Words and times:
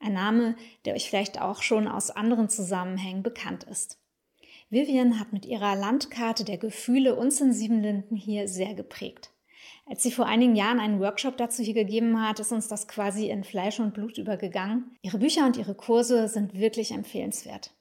Ein 0.00 0.14
Name, 0.14 0.56
der 0.84 0.94
euch 0.94 1.08
vielleicht 1.08 1.40
auch 1.40 1.62
schon 1.62 1.86
aus 1.86 2.10
anderen 2.10 2.48
Zusammenhängen 2.48 3.22
bekannt 3.22 3.64
ist. 3.64 3.98
Vivian 4.70 5.20
hat 5.20 5.32
mit 5.32 5.44
ihrer 5.46 5.76
Landkarte 5.76 6.44
der 6.44 6.56
Gefühle 6.56 7.16
uns 7.16 7.40
in 7.40 7.52
Siebenlinden 7.52 8.16
hier 8.16 8.48
sehr 8.48 8.74
geprägt. 8.74 9.30
Als 9.86 10.02
sie 10.02 10.12
vor 10.12 10.26
einigen 10.26 10.54
Jahren 10.54 10.80
einen 10.80 11.00
Workshop 11.00 11.36
dazu 11.36 11.62
hier 11.62 11.74
gegeben 11.74 12.20
hat, 12.20 12.40
ist 12.40 12.52
uns 12.52 12.68
das 12.68 12.88
quasi 12.88 13.28
in 13.28 13.44
Fleisch 13.44 13.80
und 13.80 13.92
Blut 13.92 14.16
übergegangen. 14.16 14.96
Ihre 15.02 15.18
Bücher 15.18 15.44
und 15.44 15.56
ihre 15.56 15.74
Kurse 15.74 16.28
sind 16.28 16.54
wirklich 16.54 16.92
empfehlenswert. 16.92 17.74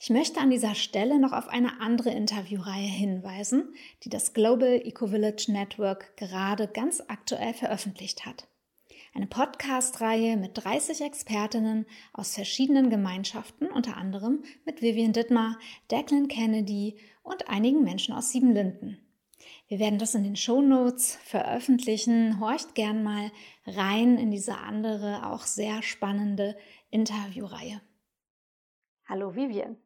Ich 0.00 0.10
möchte 0.10 0.40
an 0.40 0.50
dieser 0.50 0.74
Stelle 0.74 1.20
noch 1.20 1.32
auf 1.32 1.48
eine 1.48 1.80
andere 1.80 2.10
Interviewreihe 2.10 2.88
hinweisen, 2.88 3.72
die 4.02 4.08
das 4.08 4.32
Global 4.32 4.80
Eco 4.84 5.06
Village 5.06 5.52
Network 5.52 6.16
gerade 6.16 6.66
ganz 6.66 7.02
aktuell 7.06 7.54
veröffentlicht 7.54 8.26
hat. 8.26 8.48
Eine 9.14 9.26
Podcast-Reihe 9.26 10.38
mit 10.38 10.64
30 10.64 11.02
Expertinnen 11.02 11.84
aus 12.14 12.34
verschiedenen 12.34 12.88
Gemeinschaften, 12.88 13.66
unter 13.66 13.98
anderem 13.98 14.42
mit 14.64 14.80
Vivian 14.80 15.12
Dittmar, 15.12 15.58
Declan 15.90 16.28
Kennedy 16.28 16.96
und 17.22 17.50
einigen 17.50 17.84
Menschen 17.84 18.14
aus 18.14 18.30
Siebenlinden. 18.30 19.06
Wir 19.68 19.78
werden 19.78 19.98
das 19.98 20.14
in 20.14 20.24
den 20.24 20.36
Show 20.36 20.62
Notes 20.62 21.16
veröffentlichen. 21.24 22.40
Horcht 22.40 22.74
gern 22.74 23.02
mal 23.02 23.30
rein 23.66 24.16
in 24.16 24.30
diese 24.30 24.56
andere, 24.56 25.26
auch 25.26 25.42
sehr 25.42 25.82
spannende 25.82 26.56
Interviewreihe. 26.90 27.82
Hallo 29.06 29.34
Vivian. 29.34 29.76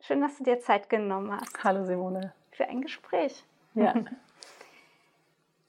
Schön, 0.00 0.20
dass 0.22 0.38
du 0.38 0.44
dir 0.44 0.58
Zeit 0.58 0.88
genommen 0.88 1.30
hast. 1.30 1.62
Hallo 1.62 1.84
Simone. 1.84 2.34
Für 2.50 2.66
ein 2.68 2.80
Gespräch. 2.80 3.44
Ja. 3.74 3.94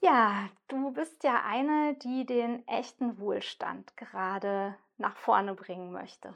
Ja, 0.00 0.48
du 0.68 0.92
bist 0.92 1.24
ja 1.24 1.42
eine, 1.44 1.94
die 1.94 2.24
den 2.24 2.66
echten 2.68 3.18
Wohlstand 3.18 3.96
gerade 3.96 4.76
nach 4.96 5.16
vorne 5.16 5.54
bringen 5.54 5.90
möchte. 5.90 6.34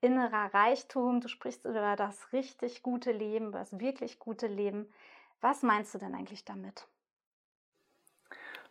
Innerer 0.00 0.52
Reichtum, 0.54 1.20
du 1.20 1.28
sprichst 1.28 1.66
über 1.66 1.96
das 1.96 2.32
richtig 2.32 2.82
gute 2.82 3.12
Leben, 3.12 3.52
das 3.52 3.78
wirklich 3.78 4.18
gute 4.18 4.46
Leben. 4.46 4.90
Was 5.40 5.62
meinst 5.62 5.94
du 5.94 5.98
denn 5.98 6.14
eigentlich 6.14 6.44
damit? 6.44 6.86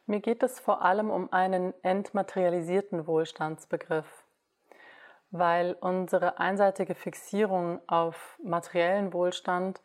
Mir 0.05 0.19
geht 0.19 0.43
es 0.43 0.59
vor 0.59 0.81
allem 0.81 1.11
um 1.11 1.31
einen 1.31 1.73
entmaterialisierten 1.83 3.07
Wohlstandsbegriff, 3.07 4.25
weil 5.29 5.73
unsere 5.79 6.39
einseitige 6.39 6.95
Fixierung 6.95 7.81
auf 7.87 8.37
materiellen 8.43 9.13
Wohlstand 9.13 9.81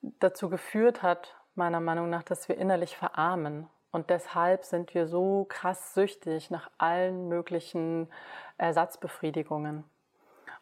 dazu 0.00 0.48
geführt 0.48 1.02
hat, 1.02 1.34
meiner 1.54 1.80
Meinung 1.80 2.08
nach, 2.08 2.22
dass 2.22 2.48
wir 2.48 2.56
innerlich 2.56 2.96
verarmen 2.96 3.68
und 3.90 4.10
deshalb 4.10 4.64
sind 4.64 4.94
wir 4.94 5.06
so 5.06 5.46
krass 5.48 5.94
süchtig 5.94 6.50
nach 6.50 6.70
allen 6.78 7.28
möglichen 7.28 8.08
Ersatzbefriedigungen. 8.58 9.84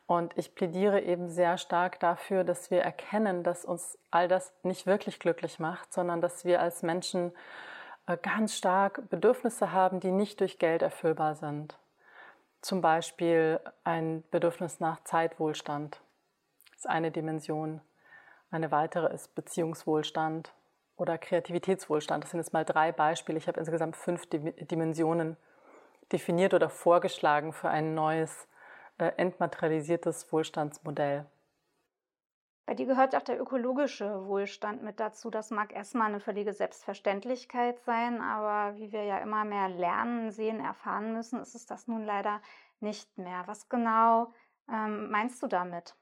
Und 0.07 0.39
ich 0.39 0.55
plädiere 0.55 1.01
eben 1.01 1.29
sehr 1.29 1.59
stark 1.59 1.99
dafür, 1.99 2.45
dass 2.45 2.71
wir 2.71 2.81
erkennen, 2.81 3.43
dass 3.43 3.65
uns 3.65 3.99
all 4.13 4.29
das 4.29 4.53
nicht 4.63 4.87
wirklich 4.87 5.19
glücklich 5.19 5.59
macht, 5.59 5.93
sondern 5.93 6.21
dass 6.21 6.45
wir 6.45 6.61
als 6.61 6.85
Menschen 6.85 7.33
äh, 8.07 8.17
ganz 8.17 8.57
stark 8.57 9.09
Bedürfnisse 9.11 9.73
haben, 9.73 9.99
die 9.99 10.13
nicht 10.13 10.39
durch 10.39 10.61
Geld 10.61 10.83
erfüllbar 10.83 11.35
sind. 11.35 11.77
Zum 12.61 12.81
Beispiel 12.81 13.61
ein 13.83 14.23
Bedürfnis 14.31 14.79
nach 14.79 15.03
Zeitwohlstand 15.03 16.01
ist 16.77 16.89
eine 16.89 17.11
Dimension. 17.11 17.81
Eine 18.51 18.71
weitere 18.71 19.13
ist 19.13 19.35
Beziehungswohlstand 19.35 20.53
oder 20.97 21.19
Kreativitätswohlstand. 21.19 22.25
Das 22.25 22.31
sind 22.31 22.41
jetzt 22.41 22.53
mal 22.53 22.65
drei 22.65 22.93
Beispiele. 22.93 23.39
Ich 23.39 23.49
habe 23.49 23.61
insgesamt 23.61 23.97
fünf 23.97 24.27
Dimensionen 24.27 25.37
definiert 26.13 26.55
oder 26.55 26.69
vorgeschlagen 26.69 27.53
für 27.53 27.69
ein 27.69 27.95
neues, 27.95 28.49
äh, 28.99 29.13
entmaterialisiertes 29.17 30.33
Wohlstandsmodell. 30.33 31.27
Bei 32.67 32.75
dir 32.75 32.87
gehört 32.87 33.15
auch 33.15 33.23
der 33.23 33.41
ökologische 33.41 34.27
Wohlstand 34.27 34.83
mit 34.83 34.99
dazu. 34.99 35.31
Das 35.31 35.51
mag 35.51 35.73
erstmal 35.73 36.09
eine 36.09 36.19
völlige 36.19 36.53
Selbstverständlichkeit 36.53 37.79
sein, 37.81 38.21
aber 38.21 38.77
wie 38.77 38.91
wir 38.91 39.05
ja 39.05 39.19
immer 39.19 39.45
mehr 39.45 39.69
lernen, 39.69 40.33
sehen, 40.33 40.59
erfahren 40.59 41.13
müssen, 41.13 41.41
ist 41.41 41.55
es 41.55 41.67
das 41.67 41.87
nun 41.87 42.05
leider 42.05 42.41
nicht 42.81 43.19
mehr. 43.19 43.45
Was 43.47 43.69
genau 43.69 44.33
ähm, 44.69 45.11
meinst 45.11 45.41
du 45.43 45.47
damit? 45.47 45.95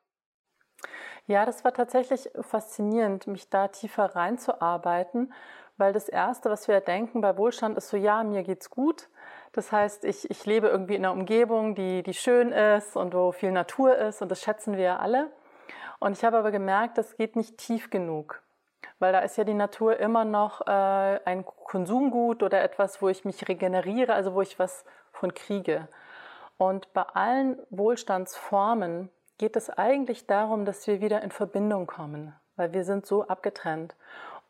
Ja, 1.27 1.47
das 1.47 1.65
war 1.65 1.73
tatsächlich 1.73 2.29
faszinierend, 2.43 3.27
mich 3.27 3.49
da 3.49 3.69
tiefer 3.69 4.15
reinzuarbeiten, 4.15 5.33
weil 5.79 5.95
das 5.95 6.09
Erste, 6.09 6.51
was 6.51 6.69
wir 6.69 6.81
denken 6.81 7.23
bei 7.23 7.39
Wohlstand, 7.39 7.79
ist 7.79 7.89
so, 7.89 7.97
ja, 7.97 8.23
mir 8.23 8.43
geht's 8.43 8.69
gut. 8.69 9.09
Das 9.53 9.73
heißt, 9.73 10.05
ich, 10.05 10.31
ich 10.31 10.45
lebe 10.45 10.69
irgendwie 10.69 10.97
in 10.97 11.05
einer 11.05 11.15
Umgebung, 11.15 11.75
die, 11.75 12.03
die 12.03 12.13
schön 12.13 12.53
ist 12.53 12.95
und 12.95 13.15
wo 13.15 13.33
viel 13.33 13.53
Natur 13.53 13.97
ist 13.97 14.21
und 14.21 14.31
das 14.31 14.43
schätzen 14.43 14.77
wir 14.77 14.85
ja 14.85 14.97
alle. 14.99 15.31
Und 15.99 16.13
ich 16.13 16.25
habe 16.25 16.37
aber 16.37 16.51
gemerkt, 16.51 16.99
das 16.99 17.17
geht 17.17 17.37
nicht 17.37 17.57
tief 17.57 17.89
genug, 17.89 18.43
weil 18.99 19.13
da 19.13 19.21
ist 19.21 19.39
ja 19.39 19.45
die 19.45 19.55
Natur 19.55 19.97
immer 19.97 20.27
noch 20.27 20.67
äh, 20.67 21.21
ein 21.25 21.47
Konsumgut 21.47 22.43
oder 22.43 22.63
etwas, 22.63 23.01
wo 23.01 23.09
ich 23.09 23.25
mich 23.25 23.49
regeneriere, 23.49 24.13
also 24.13 24.35
wo 24.35 24.43
ich 24.43 24.59
was 24.59 24.85
von 25.13 25.33
kriege. 25.33 25.89
Und 26.59 26.93
bei 26.93 27.03
allen 27.03 27.59
Wohlstandsformen 27.71 29.09
geht 29.39 29.57
es 29.57 29.71
eigentlich 29.71 30.27
darum, 30.27 30.65
dass 30.65 30.87
wir 30.87 31.01
wieder 31.01 31.23
in 31.23 31.31
Verbindung 31.31 31.87
kommen, 31.87 32.35
weil 32.57 32.73
wir 32.73 32.85
sind 32.85 33.07
so 33.07 33.27
abgetrennt. 33.27 33.95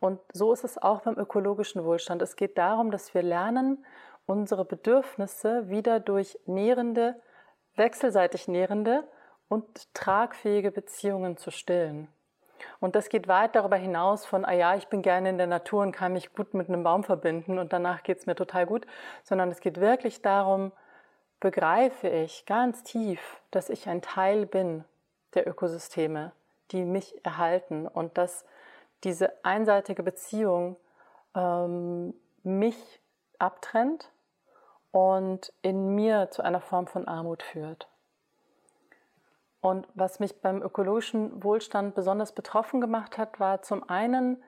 Und 0.01 0.21
so 0.33 0.53
ist 0.53 0.65
es 0.65 0.77
auch 0.77 1.01
beim 1.01 1.17
ökologischen 1.17 1.85
Wohlstand. 1.85 2.21
Es 2.21 2.37
geht 2.37 2.59
darum, 2.59 2.91
dass 2.91 3.15
wir 3.15 3.23
lernen, 3.23 3.85
unsere 4.27 4.65
Bedürfnisse 4.65 5.69
wieder 5.69 6.01
durch 6.01 6.39
nährende, 6.47 7.21
wechselseitig 7.77 8.49
nährende 8.49 9.05
und 9.49 9.93
tragfähige 9.95 10.71
Beziehungen 10.71 11.37
zu 11.37 11.51
stillen. 11.51 12.09
Und 12.81 12.95
das 12.95 13.09
geht 13.09 13.29
weit 13.29 13.55
darüber 13.55 13.77
hinaus 13.77 14.25
von, 14.25 14.45
ah 14.45 14.53
ja, 14.53 14.75
ich 14.75 14.89
bin 14.89 15.03
gerne 15.03 15.29
in 15.31 15.39
der 15.39 15.47
Natur 15.47 15.83
und 15.83 15.93
kann 15.93 16.13
mich 16.13 16.33
gut 16.33 16.55
mit 16.55 16.69
einem 16.69 16.83
Baum 16.83 17.05
verbinden 17.05 17.59
und 17.59 17.73
danach 17.73 18.03
geht 18.03 18.19
es 18.19 18.27
mir 18.27 18.35
total 18.35 18.67
gut, 18.67 18.87
sondern 19.23 19.51
es 19.51 19.61
geht 19.61 19.81
wirklich 19.81 20.23
darum, 20.23 20.73
begreife 21.45 22.09
ich 22.09 22.47
ganz 22.47 22.85
tief, 22.85 23.21
dass 23.51 23.69
ich 23.69 23.87
ein 23.87 24.01
Teil 24.01 24.47
bin 24.47 24.83
der 25.35 25.47
Ökosysteme, 25.47 26.33
die 26.71 26.87
mich 26.87 27.23
erhalten 27.23 27.87
und 27.87 28.17
dass 28.17 28.47
diese 29.05 29.45
einseitige 29.45 30.03
Beziehung 30.03 30.77
ähm, 31.35 32.15
mich 32.45 32.99
abtrennt 33.39 34.11
und 34.91 35.53
in 35.61 35.95
mir 35.95 36.31
zu 36.31 36.41
einer 36.41 36.63
Form 36.63 36.87
von 36.87 37.07
Armut 37.07 37.43
führt. 37.43 37.89
Und 39.61 39.87
was 39.93 40.21
mich 40.21 40.41
beim 40.41 40.63
ökologischen 40.63 41.45
Wohlstand 41.45 41.95
besonders 41.95 42.33
betroffen 42.33 42.81
gemacht 42.81 43.19
hat, 43.19 43.39
war 43.39 43.61
zum 43.61 43.87
einen 43.87 44.43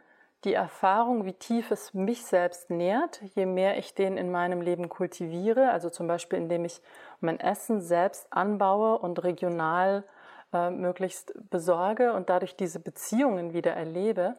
die 0.44 0.54
Erfahrung, 0.54 1.24
wie 1.24 1.32
tief 1.32 1.70
es 1.70 1.94
mich 1.94 2.24
selbst 2.24 2.70
nährt, 2.70 3.20
je 3.34 3.46
mehr 3.46 3.78
ich 3.78 3.94
den 3.94 4.16
in 4.16 4.30
meinem 4.30 4.60
Leben 4.60 4.88
kultiviere, 4.88 5.70
also 5.70 5.90
zum 5.90 6.06
Beispiel 6.06 6.38
indem 6.38 6.64
ich 6.64 6.80
mein 7.20 7.40
Essen 7.40 7.80
selbst 7.80 8.26
anbaue 8.30 8.98
und 8.98 9.24
regional 9.24 10.04
äh, 10.52 10.70
möglichst 10.70 11.32
besorge 11.50 12.12
und 12.12 12.28
dadurch 12.28 12.56
diese 12.56 12.78
Beziehungen 12.78 13.52
wieder 13.52 13.72
erlebe, 13.72 14.34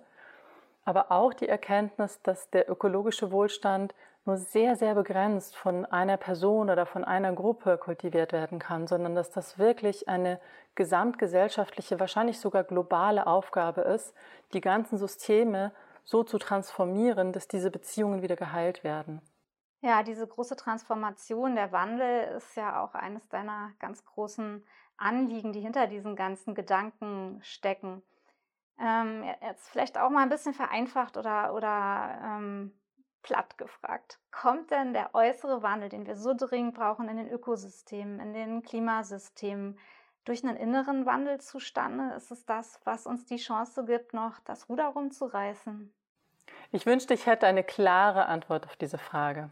aber 0.85 1.11
auch 1.11 1.33
die 1.33 1.49
Erkenntnis, 1.49 2.21
dass 2.21 2.49
der 2.51 2.69
ökologische 2.69 3.31
Wohlstand 3.31 3.93
nur 4.27 4.37
sehr, 4.37 4.75
sehr 4.75 4.93
begrenzt 4.93 5.55
von 5.55 5.85
einer 5.85 6.17
Person 6.17 6.69
oder 6.69 6.85
von 6.85 7.03
einer 7.03 7.33
Gruppe 7.33 7.77
kultiviert 7.77 8.33
werden 8.33 8.59
kann, 8.59 8.87
sondern 8.87 9.15
dass 9.15 9.31
das 9.31 9.57
wirklich 9.57 10.07
eine 10.07 10.39
gesamtgesellschaftliche, 10.75 11.99
wahrscheinlich 11.99 12.39
sogar 12.39 12.63
globale 12.63 13.25
Aufgabe 13.25 13.81
ist, 13.81 14.13
die 14.53 14.61
ganzen 14.61 14.97
Systeme 14.97 15.71
so 16.07 16.23
zu 16.23 16.37
transformieren, 16.37 17.33
dass 17.33 17.49
diese 17.49 17.69
Beziehungen 17.69 18.21
wieder 18.21 18.37
geheilt 18.37 18.85
werden. 18.85 19.21
Ja, 19.81 20.03
diese 20.03 20.25
große 20.25 20.55
Transformation, 20.55 21.55
der 21.55 21.73
Wandel 21.73 22.35
ist 22.37 22.55
ja 22.55 22.81
auch 22.81 22.95
eines 22.95 23.27
deiner 23.27 23.73
ganz 23.79 24.05
großen 24.05 24.65
Anliegen, 24.95 25.51
die 25.51 25.59
hinter 25.59 25.85
diesen 25.85 26.15
ganzen 26.15 26.55
Gedanken 26.55 27.39
stecken. 27.43 28.01
Ähm, 28.79 29.25
jetzt 29.41 29.69
vielleicht 29.69 29.97
auch 29.97 30.09
mal 30.09 30.23
ein 30.23 30.29
bisschen 30.29 30.53
vereinfacht 30.53 31.17
oder, 31.17 31.53
oder 31.53 32.19
ähm, 32.23 32.79
platt 33.21 33.57
gefragt, 33.57 34.19
kommt 34.31 34.71
denn 34.71 34.93
der 34.93 35.13
äußere 35.13 35.61
Wandel, 35.61 35.89
den 35.89 36.07
wir 36.07 36.15
so 36.15 36.33
dringend 36.33 36.75
brauchen 36.75 37.09
in 37.09 37.17
den 37.17 37.29
Ökosystemen, 37.29 38.21
in 38.21 38.33
den 38.33 38.63
Klimasystemen, 38.63 39.77
durch 40.23 40.43
einen 40.43 40.55
inneren 40.55 41.05
Wandel 41.05 41.41
zustande? 41.41 42.13
Ist 42.15 42.31
es 42.31 42.45
das, 42.45 42.79
was 42.85 43.05
uns 43.05 43.25
die 43.25 43.37
Chance 43.37 43.83
gibt, 43.85 44.13
noch 44.13 44.39
das 44.41 44.69
Ruder 44.69 44.87
rumzureißen? 44.87 45.93
Ich 46.71 46.85
wünschte, 46.85 47.13
ich 47.13 47.25
hätte 47.25 47.47
eine 47.47 47.63
klare 47.63 48.25
Antwort 48.25 48.65
auf 48.65 48.75
diese 48.75 48.97
Frage. 48.97 49.49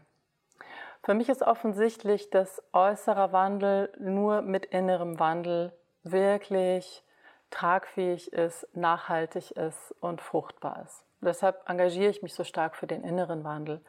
Für 1.02 1.14
mich 1.14 1.28
ist 1.28 1.42
offensichtlich, 1.42 2.30
dass 2.30 2.62
äußerer 2.72 3.32
Wandel 3.32 3.90
nur 3.98 4.42
mit 4.42 4.66
innerem 4.66 5.18
Wandel 5.18 5.72
wirklich 6.02 7.02
tragfähig 7.50 8.32
ist, 8.32 8.66
nachhaltig 8.74 9.52
ist 9.52 9.94
und 10.00 10.20
fruchtbar 10.20 10.82
ist. 10.84 11.04
Deshalb 11.20 11.68
engagiere 11.68 12.10
ich 12.10 12.22
mich 12.22 12.34
so 12.34 12.44
stark 12.44 12.76
für 12.76 12.86
den 12.86 13.02
inneren 13.02 13.44
Wandel. 13.44 13.80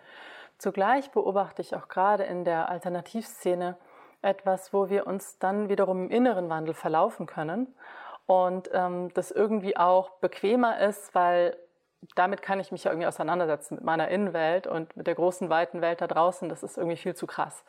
Zugleich 0.58 1.12
beobachte 1.12 1.62
ich 1.62 1.76
auch 1.76 1.88
gerade 1.88 2.24
in 2.24 2.46
der 2.46 2.70
Alternativszene 2.70 3.78
etwas, 4.22 4.74
wo 4.74 4.90
wir 4.90 5.06
uns 5.06 5.38
dann 5.38 5.70
wiederum 5.70 6.06
im 6.06 6.12
inneren 6.12 6.50
Wandel 6.50 6.74
verlaufen 6.74 7.26
können 7.26 7.76
und 8.26 8.70
ähm, 8.74 9.14
das 9.14 9.32
irgendwie 9.32 9.76
auch 9.78 10.12
bequemer 10.20 10.80
ist, 10.80 11.14
weil 11.14 11.58
damit 12.16 12.42
kann 12.42 12.60
ich 12.60 12.72
mich 12.72 12.84
ja 12.84 12.92
irgendwie 12.92 13.08
auseinandersetzen 13.08 13.76
mit 13.76 13.84
meiner 13.84 14.08
Innenwelt 14.10 14.68
und 14.68 14.96
mit 14.96 15.08
der 15.08 15.16
großen, 15.16 15.50
weiten 15.50 15.82
Welt 15.82 16.02
da 16.02 16.08
draußen. 16.08 16.48
Das 16.50 16.64
ist 16.64 16.78
irgendwie 16.78 16.98
viel 16.98 17.16
zu 17.16 17.28
krass. 17.28 17.64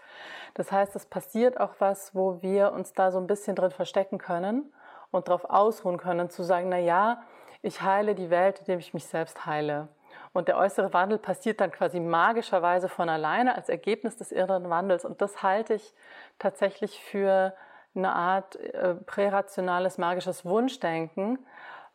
Das 0.55 0.71
heißt, 0.71 0.95
es 0.97 1.07
passiert 1.07 1.59
auch 1.59 1.75
was, 1.79 2.15
wo 2.15 2.43
wir 2.43 2.73
uns 2.73 2.93
da 2.93 3.11
so 3.11 3.19
ein 3.19 3.27
bisschen 3.27 3.57
drin 3.57 3.71
verstecken 3.71 4.19
können 4.19 4.73
und 5.11 5.29
darauf 5.29 5.45
ausruhen 5.45 5.97
können, 5.97 6.29
zu 6.31 6.43
sagen, 6.43 6.69
na 6.69 6.79
ja, 6.79 7.23
ich 7.63 7.83
heile 7.83 8.15
die 8.15 8.31
Welt, 8.31 8.61
indem 8.61 8.79
ich 8.79 8.95
mich 8.95 9.07
selbst 9.07 9.47
heile. 9.47 9.89
Und 10.33 10.49
der 10.49 10.59
äußere 10.59 10.93
Wandel 10.93 11.19
passiert 11.19 11.61
dann 11.61 11.71
quasi 11.71 11.99
magischerweise 11.99 12.89
von 12.89 13.09
alleine 13.09 13.55
als 13.55 13.69
Ergebnis 13.69 14.17
des 14.17 14.31
inneren 14.31 14.69
Wandels. 14.69 15.05
Und 15.05 15.23
das 15.23 15.43
halte 15.43 15.75
ich 15.75 15.95
tatsächlich 16.39 17.03
für 17.03 17.55
eine 17.95 18.13
Art 18.13 18.57
äh, 18.57 18.95
prärationales, 18.95 19.99
magisches 19.99 20.45
Wunschdenken, 20.45 21.39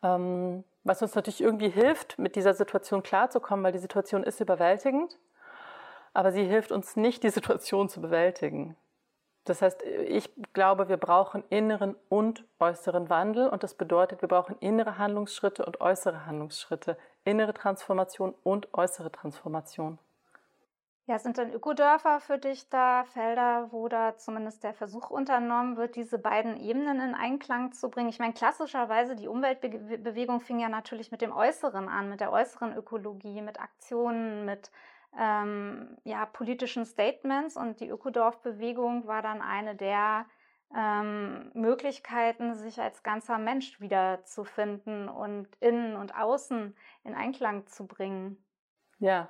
ähm, 0.02 0.64
was 0.84 1.02
uns 1.02 1.14
natürlich 1.14 1.40
irgendwie 1.40 1.70
hilft, 1.70 2.18
mit 2.18 2.36
dieser 2.36 2.54
Situation 2.54 3.02
klarzukommen, 3.02 3.64
weil 3.64 3.72
die 3.72 3.78
Situation 3.78 4.22
ist 4.22 4.40
überwältigend, 4.40 5.18
aber 6.12 6.30
sie 6.30 6.44
hilft 6.44 6.70
uns 6.70 6.94
nicht, 6.96 7.22
die 7.22 7.30
Situation 7.30 7.88
zu 7.88 8.00
bewältigen. 8.00 8.76
Das 9.44 9.60
heißt, 9.60 9.82
ich 9.82 10.30
glaube, 10.54 10.88
wir 10.88 10.96
brauchen 10.96 11.44
inneren 11.50 11.96
und 12.08 12.44
äußeren 12.58 13.10
Wandel 13.10 13.48
und 13.48 13.62
das 13.62 13.74
bedeutet, 13.74 14.22
wir 14.22 14.28
brauchen 14.28 14.56
innere 14.60 14.96
Handlungsschritte 14.96 15.66
und 15.66 15.80
äußere 15.82 16.24
Handlungsschritte, 16.24 16.96
innere 17.24 17.52
Transformation 17.52 18.34
und 18.42 18.72
äußere 18.72 19.12
Transformation. 19.12 19.98
Ja, 21.06 21.18
sind 21.18 21.36
denn 21.36 21.52
Ökodörfer 21.52 22.18
für 22.18 22.38
dich 22.38 22.70
da 22.70 23.04
Felder, 23.04 23.70
wo 23.72 23.88
da 23.88 24.16
zumindest 24.16 24.64
der 24.64 24.72
Versuch 24.72 25.10
unternommen 25.10 25.76
wird, 25.76 25.96
diese 25.96 26.18
beiden 26.18 26.56
Ebenen 26.56 26.98
in 26.98 27.14
Einklang 27.14 27.72
zu 27.72 27.90
bringen? 27.90 28.08
Ich 28.08 28.18
meine, 28.18 28.32
klassischerweise 28.32 29.14
die 29.14 29.28
Umweltbewegung 29.28 30.40
fing 30.40 30.60
ja 30.60 30.70
natürlich 30.70 31.10
mit 31.10 31.20
dem 31.20 31.32
Äußeren 31.32 31.90
an, 31.90 32.08
mit 32.08 32.20
der 32.20 32.32
äußeren 32.32 32.74
Ökologie, 32.74 33.42
mit 33.42 33.60
Aktionen, 33.60 34.46
mit 34.46 34.70
ähm, 35.18 35.98
ja, 36.04 36.24
politischen 36.24 36.86
Statements 36.86 37.58
und 37.58 37.80
die 37.80 37.88
Ökodorfbewegung 37.88 39.06
war 39.06 39.20
dann 39.20 39.42
eine 39.42 39.76
der 39.76 40.24
ähm, 40.74 41.50
Möglichkeiten, 41.52 42.54
sich 42.54 42.80
als 42.80 43.02
ganzer 43.02 43.36
Mensch 43.36 43.78
wiederzufinden 43.78 45.10
und 45.10 45.48
innen 45.60 45.96
und 45.96 46.16
außen 46.16 46.74
in 47.04 47.14
Einklang 47.14 47.66
zu 47.66 47.86
bringen. 47.86 48.42
Ja, 48.98 49.28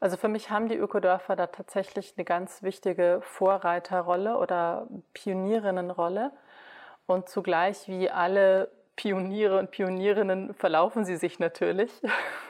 also 0.00 0.16
für 0.16 0.28
mich 0.28 0.50
haben 0.50 0.68
die 0.68 0.76
Ökodörfer 0.76 1.36
da 1.36 1.46
tatsächlich 1.46 2.14
eine 2.16 2.24
ganz 2.24 2.62
wichtige 2.62 3.20
Vorreiterrolle 3.22 4.38
oder 4.38 4.88
Pionierinnenrolle. 5.12 6.32
Und 7.06 7.28
zugleich 7.28 7.86
wie 7.86 8.10
alle 8.10 8.70
Pioniere 8.96 9.58
und 9.58 9.70
Pionierinnen 9.70 10.54
verlaufen 10.54 11.04
sie 11.04 11.16
sich 11.16 11.38
natürlich, 11.38 11.90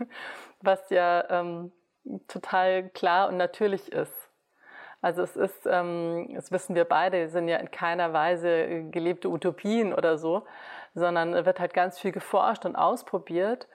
was 0.60 0.90
ja 0.90 1.24
ähm, 1.28 1.72
total 2.28 2.88
klar 2.90 3.28
und 3.28 3.36
natürlich 3.36 3.90
ist. 3.92 4.12
Also 5.02 5.22
es 5.22 5.34
ist, 5.34 5.66
ähm, 5.66 6.30
das 6.34 6.52
wissen 6.52 6.74
wir 6.74 6.84
beide, 6.84 7.28
sind 7.30 7.48
ja 7.48 7.56
in 7.56 7.70
keiner 7.70 8.12
Weise 8.12 8.84
gelebte 8.90 9.28
Utopien 9.28 9.94
oder 9.94 10.18
so, 10.18 10.44
sondern 10.94 11.46
wird 11.46 11.58
halt 11.58 11.72
ganz 11.72 11.98
viel 11.98 12.12
geforscht 12.12 12.64
und 12.66 12.76
ausprobiert. 12.76 13.66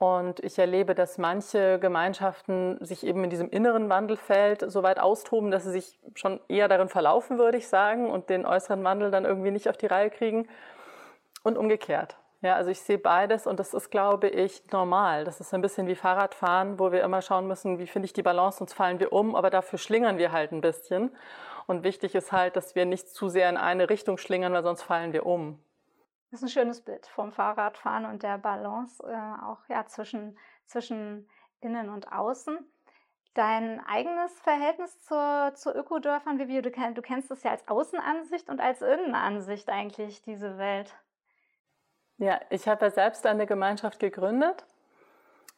Und 0.00 0.40
ich 0.40 0.58
erlebe, 0.58 0.94
dass 0.94 1.18
manche 1.18 1.78
Gemeinschaften 1.78 2.82
sich 2.82 3.04
eben 3.04 3.22
in 3.22 3.28
diesem 3.28 3.50
inneren 3.50 3.90
Wandelfeld 3.90 4.64
so 4.66 4.82
weit 4.82 4.98
austoben, 4.98 5.50
dass 5.50 5.64
sie 5.64 5.72
sich 5.72 6.00
schon 6.14 6.40
eher 6.48 6.68
darin 6.68 6.88
verlaufen, 6.88 7.38
würde 7.38 7.58
ich 7.58 7.68
sagen, 7.68 8.10
und 8.10 8.30
den 8.30 8.46
äußeren 8.46 8.82
Wandel 8.82 9.10
dann 9.10 9.26
irgendwie 9.26 9.50
nicht 9.50 9.68
auf 9.68 9.76
die 9.76 9.88
Reihe 9.88 10.08
kriegen. 10.08 10.48
Und 11.42 11.58
umgekehrt. 11.58 12.16
Ja, 12.40 12.54
also 12.54 12.70
ich 12.70 12.80
sehe 12.80 12.96
beides 12.96 13.46
und 13.46 13.60
das 13.60 13.74
ist, 13.74 13.90
glaube 13.90 14.28
ich, 14.28 14.62
normal. 14.72 15.24
Das 15.24 15.38
ist 15.38 15.52
ein 15.52 15.60
bisschen 15.60 15.86
wie 15.86 15.94
Fahrradfahren, 15.94 16.78
wo 16.78 16.92
wir 16.92 17.02
immer 17.04 17.20
schauen 17.20 17.46
müssen, 17.46 17.78
wie 17.78 17.86
finde 17.86 18.06
ich 18.06 18.14
die 18.14 18.22
Balance, 18.22 18.56
sonst 18.56 18.72
fallen 18.72 19.00
wir 19.00 19.12
um, 19.12 19.36
aber 19.36 19.50
dafür 19.50 19.78
schlingern 19.78 20.16
wir 20.16 20.32
halt 20.32 20.50
ein 20.52 20.62
bisschen. 20.62 21.14
Und 21.66 21.84
wichtig 21.84 22.14
ist 22.14 22.32
halt, 22.32 22.56
dass 22.56 22.74
wir 22.74 22.86
nicht 22.86 23.10
zu 23.10 23.28
sehr 23.28 23.50
in 23.50 23.58
eine 23.58 23.90
Richtung 23.90 24.16
schlingern, 24.16 24.54
weil 24.54 24.62
sonst 24.62 24.82
fallen 24.82 25.12
wir 25.12 25.26
um. 25.26 25.58
Das 26.30 26.40
ist 26.40 26.48
ein 26.48 26.50
schönes 26.50 26.80
Bild 26.80 27.06
vom 27.06 27.32
Fahrradfahren 27.32 28.04
und 28.04 28.22
der 28.22 28.38
Balance 28.38 29.02
äh, 29.02 29.44
auch 29.44 29.58
ja, 29.68 29.86
zwischen, 29.86 30.38
zwischen 30.66 31.28
innen 31.60 31.88
und 31.88 32.12
außen. 32.12 32.58
Dein 33.34 33.84
eigenes 33.86 34.32
Verhältnis 34.40 35.00
zur, 35.02 35.52
zu 35.54 35.72
Ökodörfern, 35.72 36.38
Vivi, 36.38 36.62
du, 36.62 36.70
du 36.70 37.02
kennst 37.02 37.30
es 37.30 37.42
ja 37.42 37.50
als 37.52 37.66
Außenansicht 37.68 38.48
und 38.48 38.60
als 38.60 38.82
Innenansicht 38.82 39.68
eigentlich, 39.68 40.22
diese 40.22 40.58
Welt. 40.58 40.94
Ja, 42.18 42.40
ich 42.50 42.68
habe 42.68 42.84
ja 42.84 42.90
selbst 42.90 43.26
eine 43.26 43.46
Gemeinschaft 43.46 43.98
gegründet, 43.98 44.66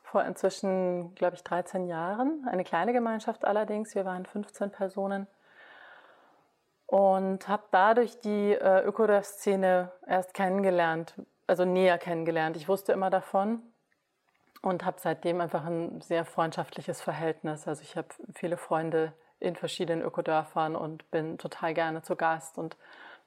vor 0.02 0.24
inzwischen, 0.24 1.14
glaube 1.14 1.34
ich, 1.36 1.42
13 1.42 1.86
Jahren. 1.86 2.46
Eine 2.48 2.64
kleine 2.64 2.92
Gemeinschaft 2.92 3.44
allerdings, 3.44 3.94
wir 3.94 4.04
waren 4.04 4.26
15 4.26 4.70
Personen. 4.70 5.26
Und 6.92 7.48
habe 7.48 7.62
dadurch 7.70 8.20
die 8.20 8.52
äh, 8.52 8.82
Ökodorf-Szene 8.84 9.90
erst 10.06 10.34
kennengelernt, 10.34 11.14
also 11.46 11.64
näher 11.64 11.96
kennengelernt. 11.96 12.54
Ich 12.58 12.68
wusste 12.68 12.92
immer 12.92 13.08
davon 13.08 13.62
und 14.60 14.84
habe 14.84 14.98
seitdem 15.00 15.40
einfach 15.40 15.64
ein 15.64 16.02
sehr 16.02 16.26
freundschaftliches 16.26 17.00
Verhältnis. 17.00 17.66
Also 17.66 17.80
ich 17.80 17.96
habe 17.96 18.08
viele 18.34 18.58
Freunde 18.58 19.14
in 19.40 19.56
verschiedenen 19.56 20.02
Ökodörfern 20.04 20.76
und 20.76 21.10
bin 21.10 21.38
total 21.38 21.72
gerne 21.72 22.02
zu 22.02 22.14
Gast 22.14 22.58
und 22.58 22.76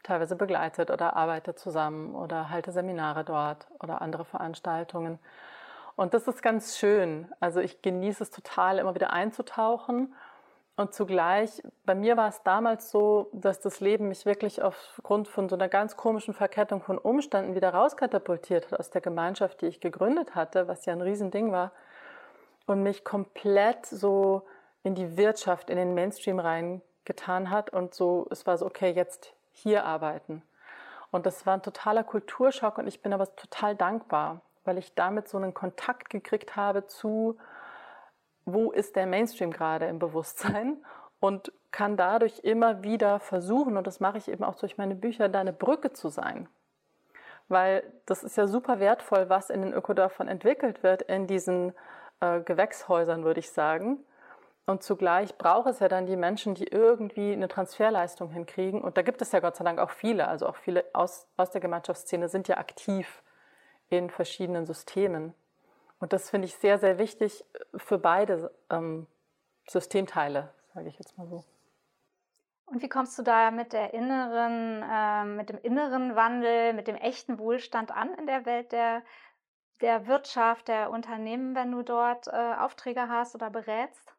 teilweise 0.03 0.35
begleitet 0.35 0.91
oder 0.91 1.15
arbeite 1.15 1.55
zusammen 1.55 2.13
oder 2.13 2.51
halte 2.51 2.71
Seminare 2.71 3.23
dort 3.23 3.65
oder 3.79 3.99
andere 3.99 4.25
Veranstaltungen. 4.25 5.17
Und 5.95 6.13
das 6.13 6.27
ist 6.27 6.43
ganz 6.43 6.77
schön. 6.77 7.33
Also 7.39 7.61
ich 7.61 7.81
genieße 7.81 8.21
es 8.21 8.29
total, 8.29 8.77
immer 8.77 8.93
wieder 8.93 9.11
einzutauchen. 9.11 10.13
Und 10.77 10.93
zugleich, 10.93 11.63
bei 11.85 11.95
mir 11.95 12.17
war 12.17 12.27
es 12.27 12.43
damals 12.43 12.91
so, 12.91 13.29
dass 13.31 13.61
das 13.61 13.79
Leben 13.79 14.09
mich 14.09 14.25
wirklich 14.25 14.61
aufgrund 14.61 15.29
von 15.29 15.47
so 15.47 15.55
einer 15.55 15.69
ganz 15.69 15.95
komischen 15.95 16.33
Verkettung 16.33 16.81
von 16.81 16.97
Umständen 16.97 17.55
wieder 17.55 17.73
rauskatapultiert 17.73 18.71
hat 18.71 18.79
aus 18.79 18.89
der 18.89 18.99
Gemeinschaft, 18.99 19.61
die 19.61 19.67
ich 19.67 19.79
gegründet 19.79 20.35
hatte, 20.35 20.67
was 20.67 20.85
ja 20.85 20.91
ein 20.91 21.01
Riesending 21.01 21.53
war, 21.53 21.71
und 22.65 22.83
mich 22.83 23.05
komplett 23.05 23.85
so 23.85 24.45
in 24.83 24.95
die 24.95 25.15
Wirtschaft, 25.15 25.69
in 25.69 25.77
den 25.77 25.93
Mainstream 25.93 26.39
reingetan 26.39 27.51
hat. 27.51 27.69
Und 27.69 27.93
so, 27.93 28.27
es 28.29 28.45
war 28.45 28.57
so, 28.57 28.65
okay, 28.65 28.91
jetzt 28.91 29.33
hier 29.51 29.85
arbeiten. 29.85 30.43
Und 31.11 31.25
das 31.25 31.45
war 31.45 31.53
ein 31.53 31.61
totaler 31.61 32.03
Kulturschock 32.03 32.77
und 32.77 32.87
ich 32.87 33.01
bin 33.01 33.13
aber 33.13 33.33
total 33.37 33.75
dankbar, 33.75 34.41
weil 34.65 34.77
ich 34.77 34.93
damit 34.95 35.29
so 35.29 35.37
einen 35.37 35.53
Kontakt 35.53 36.09
gekriegt 36.09 36.57
habe 36.57 36.87
zu, 36.87 37.37
wo 38.45 38.71
ist 38.71 38.95
der 38.95 39.07
Mainstream 39.07 39.51
gerade 39.51 39.85
im 39.85 39.99
Bewusstsein 39.99 40.77
und 41.19 41.51
kann 41.71 41.97
dadurch 41.97 42.39
immer 42.39 42.83
wieder 42.83 43.19
versuchen, 43.19 43.77
und 43.77 43.85
das 43.87 43.99
mache 43.99 44.17
ich 44.17 44.29
eben 44.29 44.43
auch 44.43 44.55
durch 44.55 44.77
meine 44.77 44.95
Bücher, 44.95 45.27
da 45.27 45.41
eine 45.41 45.53
Brücke 45.53 45.91
zu 45.91 46.09
sein. 46.09 46.47
Weil 47.47 47.83
das 48.05 48.23
ist 48.23 48.37
ja 48.37 48.47
super 48.47 48.79
wertvoll, 48.79 49.29
was 49.29 49.49
in 49.49 49.61
den 49.61 49.73
Ökodörfern 49.73 50.27
entwickelt 50.27 50.83
wird, 50.83 51.03
in 51.03 51.27
diesen 51.27 51.73
äh, 52.21 52.39
Gewächshäusern, 52.41 53.23
würde 53.23 53.39
ich 53.39 53.51
sagen. 53.51 53.99
Und 54.65 54.81
zugleich 54.81 55.37
braucht 55.37 55.67
es 55.67 55.79
ja 55.79 55.87
dann 55.87 56.07
die 56.07 56.15
Menschen, 56.15 56.55
die 56.55 56.67
irgendwie 56.67 57.33
eine 57.33 57.47
Transferleistung 57.47 58.31
hinkriegen. 58.31 58.81
Und 58.81 58.97
da 58.97 59.03
gibt 59.03 59.21
es 59.21 59.31
ja 59.31 59.39
Gott 59.39 59.55
sei 59.55 59.63
Dank 59.63 59.79
auch 59.79 59.91
viele. 59.91 60.27
Also 60.27 60.47
auch 60.47 60.55
viele 60.55 60.85
aus, 60.93 61.27
aus 61.37 61.51
der 61.51 61.61
Gemeinschaftsszene 61.61 62.29
sind 62.29 62.47
ja 62.47 62.57
aktiv 62.57 63.21
in 63.89 64.09
verschiedenen 64.09 64.65
Systemen. 64.65 65.35
Und 65.99 66.13
das 66.13 66.29
finde 66.29 66.47
ich 66.47 66.55
sehr, 66.55 66.77
sehr 66.77 66.97
wichtig 66.97 67.43
für 67.75 67.97
beide 67.97 68.51
ähm, 68.69 69.07
Systemteile, 69.67 70.53
sage 70.73 70.89
ich 70.89 70.97
jetzt 70.97 71.17
mal 71.17 71.27
so. 71.27 71.43
Und 72.65 72.81
wie 72.81 72.89
kommst 72.89 73.17
du 73.17 73.23
da 73.23 73.51
mit 73.51 73.73
der 73.73 73.93
inneren, 73.93 74.83
äh, 74.83 75.25
mit 75.25 75.49
dem 75.49 75.59
inneren 75.59 76.15
Wandel, 76.15 76.73
mit 76.73 76.87
dem 76.87 76.95
echten 76.95 77.37
Wohlstand 77.37 77.95
an 77.95 78.13
in 78.15 78.25
der 78.25 78.45
Welt 78.45 78.71
der, 78.71 79.03
der 79.81 80.07
Wirtschaft, 80.07 80.67
der 80.67 80.89
Unternehmen, 80.89 81.55
wenn 81.55 81.71
du 81.71 81.83
dort 81.83 82.27
äh, 82.27 82.31
Aufträge 82.31 83.07
hast 83.07 83.35
oder 83.35 83.49
berätst? 83.49 84.13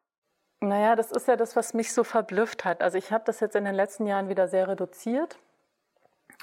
Naja, 0.59 0.95
das 0.95 1.11
ist 1.11 1.27
ja 1.27 1.35
das, 1.35 1.55
was 1.55 1.73
mich 1.73 1.93
so 1.93 2.03
verblüfft 2.03 2.65
hat. 2.65 2.81
Also 2.81 2.97
ich 2.97 3.11
habe 3.11 3.23
das 3.25 3.41
jetzt 3.41 3.55
in 3.55 3.65
den 3.65 3.75
letzten 3.75 4.07
Jahren 4.07 4.29
wieder 4.29 4.47
sehr 4.47 4.67
reduziert. 4.67 5.37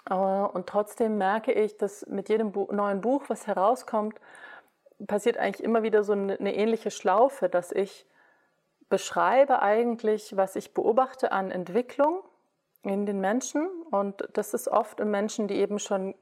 Äh, 0.09 0.15
und 0.15 0.67
trotzdem 0.69 1.17
merke 1.17 1.53
ich, 1.53 1.77
dass 1.79 2.07
mit 2.07 2.29
jedem 2.29 2.53
neuen 2.71 3.01
Buch, 3.01 3.25
was 3.29 3.47
herauskommt, 3.47 4.21
passiert 5.07 5.37
eigentlich 5.39 5.65
immer 5.65 5.83
wieder 5.83 6.05
so 6.05 6.13
eine, 6.13 6.55
ähnliche 6.55 6.91
Schlaufe, 6.91 7.49
dass 7.49 7.73
ich 7.73 8.07
beschreibe 8.89 9.63
eigentlich, 9.63 10.37
was 10.37 10.57
ich 10.57 10.75
beobachte 10.75 11.33
an 11.33 11.51
Entwicklung 11.51 12.23
in 12.83 13.07
den 13.07 13.21
Menschen. 13.21 13.69
Und 13.91 14.29
das 14.35 14.55
ist 14.55 14.69
oft 14.69 15.01
in 15.01 15.11
Menschen, 15.11 15.49
die 15.49 15.57
eben 15.57 15.79
schon 15.79 16.15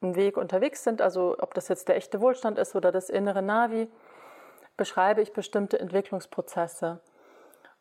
einen 0.00 0.16
Weg 0.16 0.36
unterwegs 0.36 0.82
sind. 0.84 1.02
Also 1.02 1.36
ob 1.38 1.54
das 1.54 1.68
jetzt 1.68 1.88
der 1.88 1.96
echte 1.96 2.20
Wohlstand 2.20 2.58
ist 2.58 2.74
oder 2.74 2.92
das 2.92 3.10
innere 3.10 3.42
Navi, 3.42 3.88
beschreibe 4.76 5.22
ich 5.22 5.32
bestimmte 5.32 5.78
Entwicklungsprozesse. 5.78 7.00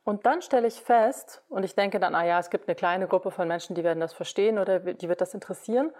Und 0.04 0.28
dann 0.28 0.44
stelle 0.44 0.68
ich 0.68 0.80
fest, 0.80 1.42
und 1.50 1.64
ich 1.64 1.74
denke 1.74 2.00
dann, 2.00 2.14
ah 2.14 2.24
ja, 2.24 2.40
es 2.40 2.52
gibt 2.52 2.68
eine 2.68 2.76
kleine 2.76 3.08
Gruppe 3.08 3.32
von 3.32 3.48
Menschen, 3.48 3.76
die 3.76 3.84
werden 3.84 4.00
das 4.00 4.14
verstehen 4.14 4.60
oder 4.60 4.80
die 4.80 5.10
wird 5.10 5.20
das 5.20 5.34
interessieren. 5.34 5.92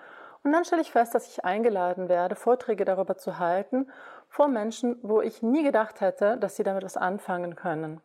Und 0.44 0.52
dann 0.52 0.64
stelle 0.64 0.84
ich 0.84 0.92
fest, 0.92 1.16
dass 1.16 1.28
ich 1.28 1.44
eingeladen 1.44 2.08
werde, 2.08 2.36
Vorträge 2.36 2.86
darüber 2.86 3.18
zu 3.18 3.40
halten 3.40 3.92
vor 4.36 4.50
Menschen, 4.50 4.98
wo 5.02 5.22
ich 5.22 5.42
nie 5.42 5.64
gedacht 5.64 6.02
hätte, 6.02 6.36
dass 6.38 6.58
sie 6.58 6.64
damit 6.64 6.84
was 6.84 6.98
anfangen 6.98 7.56
können. 7.56 8.02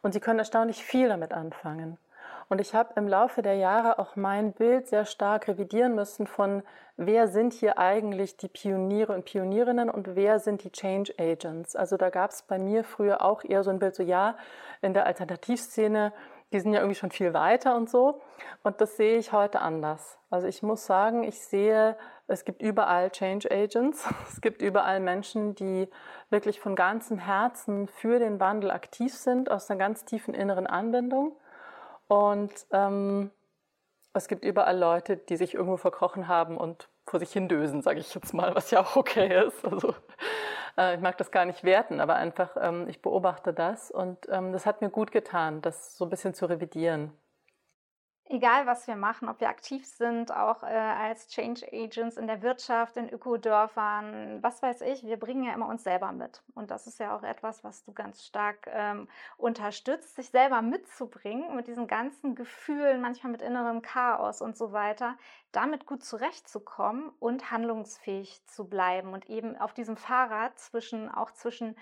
Und 0.00 0.12
sie 0.12 0.20
können 0.20 0.38
erstaunlich 0.38 0.84
viel 0.84 1.08
damit 1.08 1.32
anfangen. 1.32 1.98
Und 2.48 2.60
ich 2.60 2.72
habe 2.72 2.92
im 2.94 3.08
Laufe 3.08 3.42
der 3.42 3.54
Jahre 3.54 3.98
auch 3.98 4.14
mein 4.14 4.52
Bild 4.52 4.86
sehr 4.86 5.04
stark 5.04 5.48
revidieren 5.48 5.96
müssen 5.96 6.28
von, 6.28 6.62
wer 6.96 7.26
sind 7.26 7.52
hier 7.52 7.78
eigentlich 7.78 8.36
die 8.36 8.46
Pioniere 8.46 9.12
und 9.12 9.24
Pionierinnen 9.24 9.90
und 9.90 10.14
wer 10.14 10.38
sind 10.38 10.62
die 10.62 10.70
Change 10.70 11.14
Agents. 11.18 11.74
Also 11.74 11.96
da 11.96 12.10
gab 12.10 12.30
es 12.30 12.42
bei 12.42 12.60
mir 12.60 12.84
früher 12.84 13.20
auch 13.20 13.42
eher 13.42 13.64
so 13.64 13.70
ein 13.70 13.80
Bild, 13.80 13.96
so 13.96 14.04
ja, 14.04 14.36
in 14.82 14.94
der 14.94 15.06
Alternativszene, 15.06 16.12
die 16.52 16.60
sind 16.60 16.72
ja 16.72 16.80
irgendwie 16.80 16.98
schon 16.98 17.10
viel 17.10 17.32
weiter 17.32 17.76
und 17.76 17.88
so. 17.88 18.20
Und 18.62 18.80
das 18.80 18.96
sehe 18.96 19.18
ich 19.18 19.32
heute 19.32 19.60
anders. 19.60 20.18
Also 20.30 20.46
ich 20.46 20.62
muss 20.62 20.86
sagen, 20.86 21.22
ich 21.22 21.40
sehe, 21.40 21.96
es 22.26 22.44
gibt 22.44 22.62
überall 22.62 23.10
Change 23.10 23.50
Agents. 23.50 24.08
Es 24.28 24.40
gibt 24.40 24.62
überall 24.62 25.00
Menschen, 25.00 25.54
die 25.54 25.88
wirklich 26.30 26.60
von 26.60 26.76
ganzem 26.76 27.18
Herzen 27.18 27.88
für 27.88 28.18
den 28.18 28.40
Wandel 28.40 28.70
aktiv 28.70 29.14
sind, 29.14 29.50
aus 29.50 29.70
einer 29.70 29.78
ganz 29.78 30.04
tiefen 30.04 30.34
inneren 30.34 30.66
Anbindung. 30.66 31.36
Und 32.08 32.52
ähm, 32.72 33.30
es 34.12 34.26
gibt 34.26 34.44
überall 34.44 34.76
Leute, 34.76 35.16
die 35.16 35.36
sich 35.36 35.54
irgendwo 35.54 35.76
verkrochen 35.76 36.26
haben 36.26 36.56
und 36.56 36.88
vor 37.06 37.20
sich 37.20 37.32
hin 37.32 37.48
dösen, 37.48 37.82
sage 37.82 38.00
ich 38.00 38.14
jetzt 38.14 38.34
mal, 38.34 38.54
was 38.54 38.70
ja 38.70 38.80
auch 38.80 38.96
okay 38.96 39.46
ist. 39.46 39.64
Also 39.64 39.94
äh, 40.80 40.94
ich 40.94 41.00
mag 41.00 41.18
das 41.18 41.30
gar 41.30 41.44
nicht 41.44 41.62
werten, 41.62 42.00
aber 42.00 42.16
einfach, 42.16 42.56
ähm, 42.60 42.88
ich 42.88 43.02
beobachte 43.02 43.52
das 43.52 43.90
und 43.90 44.18
ähm, 44.30 44.52
das 44.52 44.66
hat 44.66 44.80
mir 44.80 44.90
gut 44.90 45.12
getan, 45.12 45.60
das 45.62 45.96
so 45.96 46.06
ein 46.06 46.10
bisschen 46.10 46.34
zu 46.34 46.46
revidieren 46.46 47.12
egal 48.30 48.66
was 48.66 48.86
wir 48.86 48.94
machen, 48.94 49.28
ob 49.28 49.40
wir 49.40 49.48
aktiv 49.48 49.84
sind, 49.84 50.34
auch 50.34 50.62
äh, 50.62 50.66
als 50.66 51.28
Change 51.28 51.66
Agents 51.72 52.16
in 52.16 52.28
der 52.28 52.42
Wirtschaft, 52.42 52.96
in 52.96 53.10
Ökodörfern, 53.10 54.40
was 54.40 54.62
weiß 54.62 54.82
ich, 54.82 55.04
wir 55.04 55.18
bringen 55.18 55.42
ja 55.42 55.52
immer 55.52 55.66
uns 55.66 55.82
selber 55.82 56.12
mit. 56.12 56.40
Und 56.54 56.70
das 56.70 56.86
ist 56.86 57.00
ja 57.00 57.16
auch 57.16 57.24
etwas, 57.24 57.64
was 57.64 57.82
du 57.82 57.92
ganz 57.92 58.24
stark 58.24 58.68
ähm, 58.72 59.08
unterstützt, 59.36 60.14
sich 60.14 60.30
selber 60.30 60.62
mitzubringen, 60.62 61.56
mit 61.56 61.66
diesen 61.66 61.88
ganzen 61.88 62.36
Gefühlen, 62.36 63.00
manchmal 63.00 63.32
mit 63.32 63.42
innerem 63.42 63.82
Chaos 63.82 64.40
und 64.40 64.56
so 64.56 64.72
weiter, 64.72 65.16
damit 65.50 65.86
gut 65.86 66.04
zurechtzukommen 66.04 67.10
und 67.18 67.50
handlungsfähig 67.50 68.46
zu 68.46 68.68
bleiben 68.68 69.12
und 69.12 69.28
eben 69.28 69.56
auf 69.56 69.74
diesem 69.74 69.96
Fahrrad 69.96 70.56
zwischen, 70.56 71.10
auch 71.10 71.32
zwischen 71.32 71.76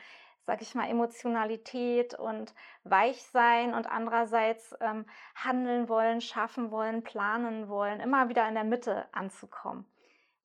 sag 0.49 0.63
ich 0.63 0.75
mal, 0.75 0.89
Emotionalität 0.89 2.15
und 2.15 2.55
Weichsein 2.83 3.75
und 3.75 3.87
andererseits 3.87 4.75
ähm, 4.81 5.05
handeln 5.35 5.91
wollen, 5.91 6.23
schaffen 6.23 6.71
wollen, 6.71 7.03
planen 7.03 7.69
wollen, 7.69 8.01
immer 8.01 8.31
wieder 8.31 8.49
in 8.49 8.55
der 8.55 8.65
Mitte 8.65 9.07
anzukommen. 9.13 9.85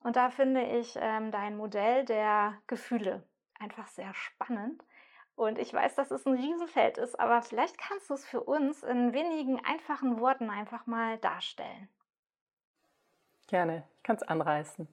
Und 0.02 0.18
da 0.18 0.30
finde 0.30 0.62
ich 0.62 0.98
ähm, 1.00 1.32
dein 1.32 1.56
Modell 1.56 2.04
der 2.04 2.56
Gefühle 2.68 3.24
einfach 3.62 3.88
sehr 3.88 4.14
spannend. 4.14 4.84
Und 5.38 5.58
ich 5.58 5.74
weiß, 5.74 5.96
dass 5.96 6.12
es 6.12 6.26
ein 6.26 6.34
Riesenfeld 6.34 6.98
ist, 6.98 7.18
aber 7.18 7.42
vielleicht 7.42 7.78
kannst 7.78 8.10
du 8.10 8.16
es 8.16 8.26
für 8.26 8.42
uns 8.42 8.84
in 8.84 9.14
wenigen 9.14 9.64
einfachen 9.64 10.20
Worten 10.20 10.50
einfach 10.50 10.86
mal 10.86 11.18
darstellen. 11.20 11.88
Gerne, 13.48 13.86
ich 13.96 14.04
kann 14.04 14.18
es 14.18 14.24
anreißen. 14.24 14.86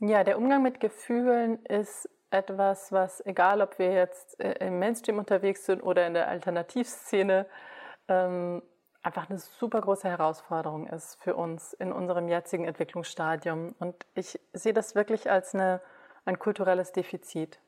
Ja, 0.00 0.24
der 0.24 0.38
Umgang 0.38 0.62
mit 0.62 0.80
Gefühlen 0.80 1.64
ist 1.66 2.10
etwas, 2.30 2.92
was, 2.92 3.24
egal 3.24 3.62
ob 3.62 3.78
wir 3.78 3.92
jetzt 3.92 4.40
äh, 4.40 4.66
im 4.66 4.78
Mainstream 4.78 5.18
unterwegs 5.18 5.66
sind 5.66 5.82
oder 5.82 6.06
in 6.06 6.14
der 6.14 6.28
Alternativszene, 6.28 7.46
ähm, 8.08 8.62
einfach 9.02 9.30
eine 9.30 9.38
super 9.38 9.80
große 9.80 10.08
Herausforderung 10.08 10.88
ist 10.88 11.22
für 11.22 11.36
uns 11.36 11.72
in 11.74 11.92
unserem 11.92 12.28
jetzigen 12.28 12.64
Entwicklungsstadium. 12.64 13.74
Und 13.78 14.04
ich 14.14 14.40
sehe 14.52 14.72
das 14.72 14.96
wirklich 14.96 15.30
als 15.30 15.54
eine, 15.54 15.80
ein 16.24 16.38
kulturelles 16.38 16.92
Defizit. 16.92 17.60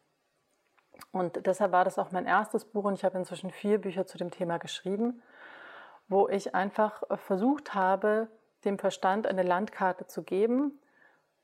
Und 1.13 1.47
deshalb 1.47 1.71
war 1.71 1.85
das 1.85 1.99
auch 1.99 2.11
mein 2.11 2.27
erstes 2.27 2.65
Buch 2.65 2.85
und 2.85 2.95
ich 2.95 3.05
habe 3.05 3.17
inzwischen 3.17 3.53
vier 3.53 3.81
Bücher 3.81 4.05
zu 4.05 4.19
dem 4.19 4.33
Thema 4.33 4.59
geschrieben, 4.59 5.23
wo 6.09 6.29
ich 6.29 6.57
einfach 6.57 7.05
versucht 7.19 7.75
habe, 7.75 8.27
dem 8.65 8.79
Verstand 8.79 9.29
eine 9.29 9.45
Landkarte 9.45 10.09
zu 10.09 10.25
geben. 10.25 10.81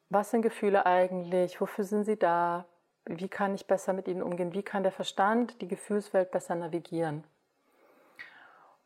Was 0.09 0.33
sind 0.33 0.42
Gefühle 0.42 0.87
eigentlich? 0.87 1.61
Wofür 1.61 1.85
sind 1.85 2.04
sie 2.04 2.18
da? 2.18 2.66
Wie 3.06 3.28
kann 3.28 3.54
ich 3.54 3.66
besser 3.66 3.92
mit 3.92 4.08
ihnen 4.08 4.23
umgehen, 4.23 4.54
wie 4.54 4.62
kann 4.62 4.82
der 4.82 4.92
Verstand 4.92 5.61
die 5.61 5.68
Gefühlswelt 5.68 6.30
besser 6.30 6.54
navigieren. 6.54 7.25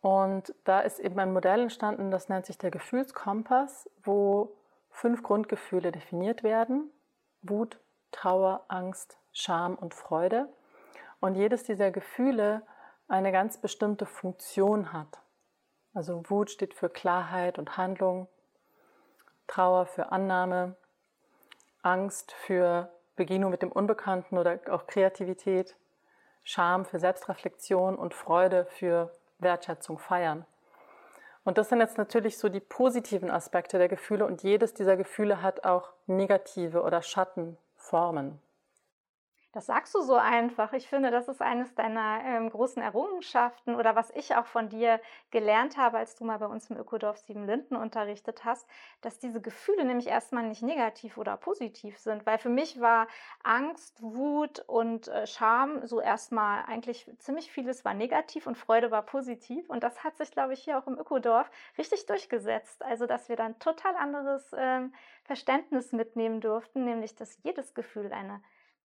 Und 0.00 0.54
da 0.64 0.80
ist 0.80 1.00
eben 1.00 1.18
ein 1.18 1.32
Modell 1.32 1.62
entstanden, 1.62 2.10
das 2.10 2.28
nennt 2.28 2.46
sich 2.46 2.58
der 2.58 2.70
Gefühlskompass, 2.70 3.90
wo 4.04 4.52
fünf 4.90 5.22
Grundgefühle 5.22 5.92
definiert 5.92 6.42
werden. 6.42 6.90
Wut, 7.42 7.78
Trauer, 8.12 8.64
Angst, 8.68 9.18
Scham 9.32 9.74
und 9.74 9.94
Freude. 9.94 10.48
Und 11.20 11.34
jedes 11.34 11.64
dieser 11.64 11.90
Gefühle 11.90 12.62
eine 13.08 13.32
ganz 13.32 13.58
bestimmte 13.58 14.06
Funktion 14.06 14.92
hat. 14.92 15.18
Also 15.94 16.22
Wut 16.28 16.50
steht 16.50 16.74
für 16.74 16.88
Klarheit 16.88 17.58
und 17.58 17.76
Handlung, 17.76 18.28
Trauer 19.48 19.86
für 19.86 20.12
Annahme, 20.12 20.76
Angst 21.82 22.32
für 22.32 22.90
Begegnung 23.18 23.50
mit 23.50 23.60
dem 23.60 23.70
Unbekannten 23.70 24.38
oder 24.38 24.58
auch 24.70 24.86
Kreativität, 24.86 25.76
Scham 26.44 26.86
für 26.86 26.98
Selbstreflexion 26.98 27.96
und 27.96 28.14
Freude 28.14 28.64
für 28.64 29.12
Wertschätzung 29.38 29.98
feiern. 29.98 30.46
Und 31.44 31.58
das 31.58 31.68
sind 31.68 31.80
jetzt 31.80 31.98
natürlich 31.98 32.38
so 32.38 32.48
die 32.48 32.60
positiven 32.60 33.30
Aspekte 33.30 33.76
der 33.76 33.88
Gefühle 33.88 34.24
und 34.24 34.42
jedes 34.42 34.72
dieser 34.72 34.96
Gefühle 34.96 35.42
hat 35.42 35.64
auch 35.64 35.90
negative 36.06 36.82
oder 36.82 37.02
Schattenformen. 37.02 38.40
Das 39.52 39.64
sagst 39.64 39.94
du 39.94 40.02
so 40.02 40.14
einfach. 40.14 40.74
Ich 40.74 40.88
finde, 40.88 41.10
das 41.10 41.26
ist 41.26 41.40
eines 41.40 41.74
deiner 41.74 42.20
ähm, 42.22 42.50
großen 42.50 42.82
Errungenschaften 42.82 43.76
oder 43.76 43.96
was 43.96 44.10
ich 44.10 44.36
auch 44.36 44.44
von 44.44 44.68
dir 44.68 45.00
gelernt 45.30 45.78
habe, 45.78 45.96
als 45.96 46.16
du 46.16 46.24
mal 46.24 46.38
bei 46.38 46.46
uns 46.46 46.68
im 46.68 46.76
Ökodorf 46.76 47.16
Siebenlinden 47.16 47.74
unterrichtet 47.74 48.44
hast, 48.44 48.68
dass 49.00 49.18
diese 49.18 49.40
Gefühle 49.40 49.86
nämlich 49.86 50.06
erstmal 50.06 50.46
nicht 50.46 50.62
negativ 50.62 51.16
oder 51.16 51.38
positiv 51.38 51.98
sind. 51.98 52.26
Weil 52.26 52.36
für 52.36 52.50
mich 52.50 52.78
war 52.78 53.08
Angst, 53.42 54.02
Wut 54.02 54.60
und 54.66 55.08
äh, 55.08 55.26
Scham 55.26 55.86
so 55.86 55.98
erstmal 55.98 56.64
eigentlich 56.66 57.10
ziemlich 57.18 57.50
vieles 57.50 57.86
war 57.86 57.94
negativ 57.94 58.46
und 58.46 58.58
Freude 58.58 58.90
war 58.90 59.02
positiv. 59.02 59.70
Und 59.70 59.82
das 59.82 60.04
hat 60.04 60.18
sich, 60.18 60.30
glaube 60.30 60.52
ich, 60.52 60.62
hier 60.62 60.78
auch 60.78 60.86
im 60.86 60.98
Ökodorf 60.98 61.50
richtig 61.78 62.04
durchgesetzt. 62.04 62.84
Also, 62.84 63.06
dass 63.06 63.30
wir 63.30 63.36
dann 63.36 63.58
total 63.60 63.96
anderes 63.96 64.54
ähm, 64.54 64.92
Verständnis 65.24 65.92
mitnehmen 65.92 66.42
durften, 66.42 66.84
nämlich 66.84 67.14
dass 67.14 67.38
jedes 67.42 67.74
Gefühl 67.74 68.12
eine 68.12 68.42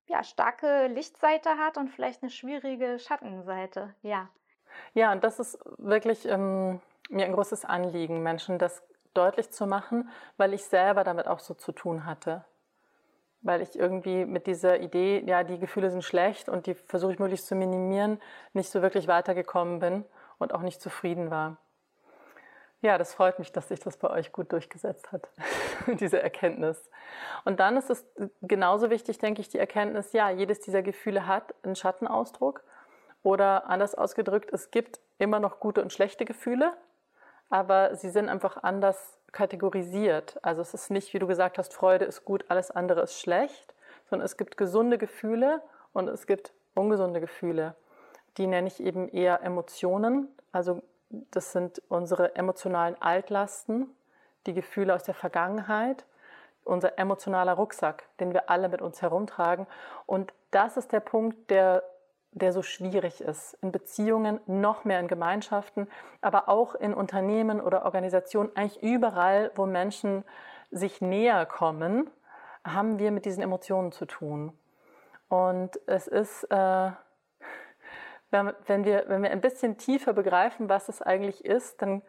ja, 0.08 0.24
starke 0.24 0.88
Lichtseite 0.88 1.58
hat 1.58 1.78
und 1.78 1.90
vielleicht 1.90 2.22
eine 2.22 2.32
schwierige 2.32 3.00
Schattenseite. 3.00 3.94
Ja. 4.02 4.30
Ja, 4.94 5.12
und 5.12 5.24
das 5.24 5.40
ist 5.40 5.60
wirklich 5.78 6.26
ähm, 6.26 6.82
mir 7.10 7.26
ein 7.26 7.34
großes 7.34 7.66
Anliegen, 7.66 8.24
Menschen 8.24 8.58
das 8.58 8.84
deutlich 9.14 9.52
zu 9.52 9.68
machen, 9.68 10.10
weil 10.38 10.54
ich 10.54 10.66
selber 10.66 11.04
damit 11.04 11.28
auch 11.28 11.40
so 11.40 11.54
zu 11.54 11.72
tun 11.72 12.06
hatte. 12.06 12.46
Weil 13.42 13.62
ich 13.62 13.78
irgendwie 13.78 14.26
mit 14.26 14.48
dieser 14.48 14.80
Idee, 14.80 15.24
ja, 15.26 15.44
die 15.44 15.60
Gefühle 15.60 15.92
sind 15.92 16.04
schlecht 16.04 16.50
und 16.50 16.66
die 16.66 16.74
versuche 16.74 17.14
ich 17.14 17.20
möglichst 17.20 17.48
zu 17.48 17.56
minimieren, 17.56 18.22
nicht 18.54 18.70
so 18.70 18.82
wirklich 18.82 19.08
weitergekommen 19.08 19.80
bin 19.80 20.06
und 20.40 20.54
auch 20.54 20.62
nicht 20.62 20.82
zufrieden 20.82 21.30
war. 21.30 21.58
Ja, 22.84 22.98
das 22.98 23.13
freut 23.13 23.40
mich, 23.40 23.54
dass 23.54 23.70
sich 23.70 23.80
das 23.80 23.96
bei 23.96 24.10
euch 24.10 24.34
gut 24.34 24.52
durchgesetzt 24.52 25.13
hat, 25.13 25.30
diese 25.88 26.22
Erkenntnis. 26.22 26.92
Und 27.46 27.62
dann 27.62 27.78
ist 27.78 27.90
es 27.90 28.06
genauso 28.42 28.90
wichtig, 28.90 29.20
denke 29.20 29.40
ich, 29.40 29.48
die 29.48 29.58
Erkenntnis, 29.58 30.12
ja, 30.12 30.30
jedes 30.30 30.60
dieser 30.60 30.82
Gefühle 30.82 31.25
hat 31.25 31.56
einen 31.63 31.78
Schattenausdruck. 31.78 32.62
Oder 33.24 33.70
anders 33.70 33.96
ausgedrückt, 33.96 34.52
es 34.52 34.70
gibt 34.70 35.00
immer 35.18 35.40
noch 35.40 35.62
gute 35.62 35.82
und 35.82 35.94
schlechte 35.94 36.25
Gefühle, 36.25 36.74
aber 37.50 37.96
sie 37.96 38.10
sind 38.10 38.28
einfach 38.28 38.62
anders 38.63 39.18
kategorisiert. 39.32 40.38
Also 40.42 40.62
es 40.62 40.74
ist 40.74 40.92
nicht, 40.92 41.13
wie 41.13 41.20
du 41.20 41.28
gesagt 41.28 41.58
hast, 41.58 41.74
Freude 41.74 42.04
ist 42.04 42.25
gut, 42.25 42.44
alles 42.50 42.70
andere 42.70 43.00
ist 43.04 43.18
schlecht, 43.18 43.74
sondern 44.10 44.25
es 44.25 44.36
gibt 44.36 44.58
gesunde 44.58 44.98
Gefühle 44.98 45.62
und 45.94 46.10
es 46.10 46.28
gibt 46.28 46.52
ungesunde 46.75 47.22
Gefühle. 47.22 47.75
Die 48.38 48.46
nenne 48.46 48.68
ich 48.68 48.84
eben 48.84 49.08
eher 49.08 49.42
Emotionen. 49.42 50.28
Also 50.52 50.82
das 51.32 51.51
sind 51.51 51.82
unsere 51.89 52.36
emotionalen 52.36 53.00
Altlasten, 53.01 53.88
die 54.46 54.53
Gefühle 54.53 54.96
aus 54.96 55.03
der 55.03 55.13
Vergangenheit, 55.13 56.05
unser 56.63 56.98
emotionaler 56.98 57.53
Rucksack, 57.53 58.05
den 58.20 58.34
wir 58.34 58.50
alle 58.50 58.70
mit 58.70 58.82
uns 58.82 59.01
herumtragen. 59.01 59.67
Und 60.05 60.34
das 60.51 60.77
ist 60.77 60.91
der 60.91 61.01
Punkt, 61.01 61.50
der, 61.50 61.84
der 62.32 62.51
so 62.51 62.63
schwierig 62.63 63.22
ist. 63.22 63.58
In 63.62 63.72
Beziehungen, 63.72 64.39
noch 64.48 64.86
mehr 64.86 65.00
in 65.00 65.08
Gemeinschaften, 65.08 65.88
aber 66.22 66.50
auch 66.50 66.75
in 66.75 66.93
Unternehmen 66.93 67.62
oder 67.62 67.86
Organisationen, 67.86 68.50
eigentlich 68.55 68.82
überall, 68.82 69.51
wo 69.55 69.65
Menschen 69.65 70.24
sich 70.72 71.01
näher 71.01 71.46
kommen, 71.46 72.10
haben 72.65 72.98
wir 72.98 73.12
mit 73.12 73.25
diesen 73.25 73.43
Emotionen 73.43 73.91
zu 73.91 74.05
tun. 74.05 74.58
Und 75.29 75.79
es 75.86 76.08
ist, 76.08 76.46
äh, 76.46 76.91
wenn, 78.34 78.84
wir, 78.84 79.06
wenn 79.08 79.24
wir 79.24 79.32
ein 79.32 79.42
bisschen 79.42 79.78
tiefer 79.78 80.13
begreifen, 80.13 80.68
was 80.68 80.90
es 80.90 81.02
eigentlich 81.02 81.46
ist, 81.46 81.82
dann 81.82 82.02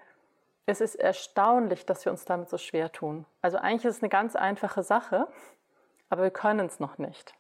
ist 0.66 0.80
es 0.80 0.94
erstaunlich, 0.94 1.84
dass 1.84 2.04
wir 2.04 2.12
uns 2.12 2.24
damit 2.24 2.48
so 2.48 2.56
schwer 2.56 2.90
tun. 2.90 3.26
Also 3.42 3.58
eigentlich 3.58 3.84
ist 3.84 3.98
es 3.98 4.02
eine 4.02 4.08
ganz 4.08 4.34
einfache 4.34 4.82
Sache, 4.82 5.28
aber 6.08 6.22
wir 6.22 6.30
können 6.30 6.66
es 6.66 6.80
noch 6.80 6.96
nicht. 6.98 7.34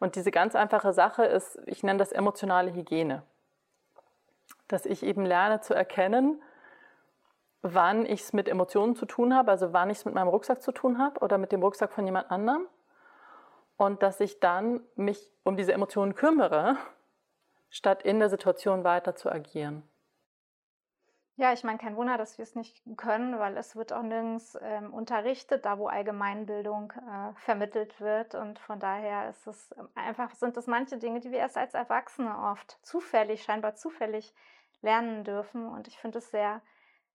Und 0.00 0.16
diese 0.16 0.30
ganz 0.30 0.54
einfache 0.56 0.92
Sache 0.92 1.24
ist, 1.24 1.60
ich 1.66 1.82
nenne 1.82 1.98
das 1.98 2.12
emotionale 2.12 2.72
Hygiene. 2.72 3.22
Dass 4.68 4.86
ich 4.86 5.02
eben 5.02 5.26
lerne 5.26 5.60
zu 5.60 5.74
erkennen, 5.74 6.42
wann 7.60 8.06
ich 8.06 8.22
es 8.22 8.32
mit 8.32 8.48
Emotionen 8.48 8.96
zu 8.96 9.06
tun 9.06 9.34
habe, 9.34 9.50
also 9.50 9.72
wann 9.72 9.90
ich 9.90 9.98
es 9.98 10.04
mit 10.04 10.14
meinem 10.14 10.28
Rucksack 10.28 10.62
zu 10.62 10.72
tun 10.72 10.98
habe 10.98 11.20
oder 11.20 11.38
mit 11.38 11.52
dem 11.52 11.62
Rucksack 11.62 11.92
von 11.92 12.06
jemand 12.06 12.30
anderem. 12.30 12.66
Und 13.76 14.02
dass 14.02 14.20
ich 14.20 14.40
dann 14.40 14.80
mich 14.96 15.32
um 15.42 15.56
diese 15.56 15.72
Emotionen 15.72 16.14
kümmere, 16.14 16.76
statt 17.74 18.04
in 18.04 18.20
der 18.20 18.30
Situation 18.30 18.84
weiter 18.84 19.16
zu 19.16 19.30
agieren. 19.30 19.82
Ja, 21.36 21.52
ich 21.52 21.64
meine, 21.64 21.78
kein 21.78 21.96
Wunder, 21.96 22.16
dass 22.16 22.38
wir 22.38 22.44
es 22.44 22.54
nicht 22.54 22.80
können, 22.96 23.40
weil 23.40 23.56
es 23.56 23.74
wird 23.74 23.92
auch 23.92 24.02
nirgends 24.02 24.56
ähm, 24.62 24.94
unterrichtet, 24.94 25.64
da 25.64 25.80
wo 25.80 25.88
Allgemeinbildung 25.88 26.92
äh, 26.92 27.34
vermittelt 27.34 28.00
wird. 28.00 28.36
Und 28.36 28.60
von 28.60 28.78
daher 28.78 29.28
ist 29.30 29.44
es 29.48 29.74
ähm, 29.76 29.88
einfach, 29.96 30.32
sind 30.36 30.56
es 30.56 30.68
manche 30.68 30.98
Dinge, 30.98 31.18
die 31.18 31.32
wir 31.32 31.40
erst 31.40 31.58
als 31.58 31.74
Erwachsene 31.74 32.38
oft 32.38 32.78
zufällig, 32.82 33.42
scheinbar 33.42 33.74
zufällig 33.74 34.32
lernen 34.80 35.24
dürfen. 35.24 35.66
Und 35.66 35.88
ich 35.88 35.98
finde 35.98 36.18
es 36.18 36.30
sehr, 36.30 36.62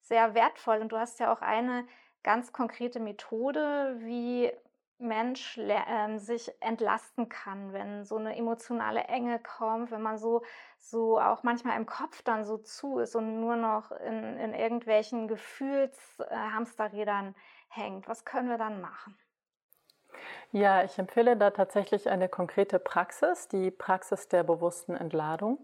sehr 0.02 0.34
wertvoll. 0.34 0.80
Und 0.80 0.92
du 0.92 0.98
hast 0.98 1.22
ja 1.22 1.32
auch 1.32 1.42
eine 1.42 1.88
ganz 2.22 2.52
konkrete 2.52 3.00
Methode, 3.00 3.96
wie 4.00 4.52
Mensch 5.00 5.58
äh, 5.58 6.18
sich 6.18 6.52
entlasten 6.62 7.30
kann, 7.30 7.74
wenn 7.74 8.06
so 8.06 8.18
eine 8.18 8.36
emotionale 8.36 9.06
Enge 9.06 9.40
kommt, 9.40 9.92
wenn 9.92 10.02
man 10.02 10.18
so, 10.18 10.44
so 10.78 11.20
auch 11.20 11.44
manchmal 11.44 11.78
im 11.78 11.86
Kopf 11.86 12.22
dann 12.24 12.44
so 12.44 12.58
zu 12.58 13.00
ist 13.00 13.16
und 13.16 13.40
nur 13.40 13.56
noch 13.56 13.92
in, 13.92 14.38
in 14.38 14.54
irgendwelchen 14.54 15.28
Gefühlshamsterrädern 15.28 17.36
hängt. 17.70 18.08
Was 18.08 18.26
können 18.26 18.50
wir 18.50 18.58
dann 18.58 18.82
machen? 18.82 19.18
Ja, 20.52 20.84
ich 20.84 20.98
empfehle 21.00 21.38
da 21.38 21.52
tatsächlich 21.52 22.10
eine 22.10 22.28
konkrete 22.28 22.80
Praxis, 22.80 23.48
die 23.48 23.72
Praxis 23.72 24.28
der 24.28 24.44
bewussten 24.44 24.96
Entladung. 24.96 25.60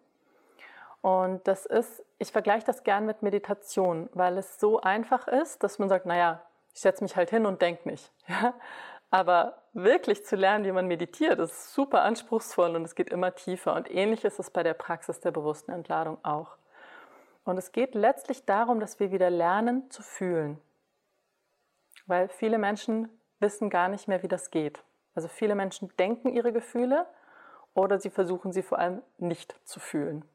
Und 1.01 1.47
das 1.47 1.65
ist, 1.65 2.03
ich 2.17 2.31
vergleiche 2.31 2.65
das 2.65 2.83
gern 2.83 3.05
mit 3.05 3.21
Meditation, 3.21 4.09
weil 4.13 4.37
es 4.37 4.59
so 4.59 4.81
einfach 4.81 5.27
ist, 5.27 5.63
dass 5.63 5.77
man 5.77 5.89
sagt, 5.89 6.05
naja, 6.05 6.41
ich 6.73 6.81
setze 6.81 7.03
mich 7.03 7.15
halt 7.15 7.29
hin 7.29 7.45
und 7.45 7.61
denke 7.61 7.89
nicht. 7.89 8.11
Ja? 8.27 8.53
Aber 9.15 9.61
wirklich 9.71 10.25
zu 10.25 10.35
lernen, 10.35 10.65
wie 10.65 10.73
man 10.73 10.87
meditiert, 10.87 11.39
ist 11.39 11.73
super 11.73 12.01
anspruchsvoll 12.01 12.75
und 12.75 12.83
es 12.83 12.95
geht 12.95 13.07
immer 13.07 13.33
tiefer. 13.33 13.73
Und 13.73 13.89
ähnlich 13.89 14.25
ist 14.25 14.39
es 14.39 14.49
bei 14.49 14.61
der 14.61 14.73
Praxis 14.73 15.21
der 15.21 15.31
bewussten 15.31 15.71
Entladung 15.71 16.17
auch. 16.25 16.57
Und 17.45 17.57
es 17.57 17.71
geht 17.71 17.95
letztlich 17.95 18.43
darum, 18.43 18.81
dass 18.81 18.99
wir 18.99 19.13
wieder 19.13 19.29
lernen 19.29 19.89
zu 19.89 20.01
fühlen. 20.01 20.59
Weil 22.07 22.27
viele 22.27 22.57
Menschen 22.57 23.07
wissen 23.39 23.69
gar 23.69 23.87
nicht 23.87 24.09
mehr, 24.09 24.21
wie 24.21 24.27
das 24.27 24.51
geht. 24.51 24.83
Also 25.13 25.29
viele 25.29 25.55
Menschen 25.55 25.95
denken 25.95 26.27
ihre 26.27 26.51
Gefühle 26.51 27.05
oder 27.73 28.01
sie 28.01 28.09
versuchen 28.09 28.51
sie 28.51 28.63
vor 28.63 28.79
allem 28.79 29.01
nicht 29.17 29.55
zu 29.63 29.79
fühlen. 29.79 30.25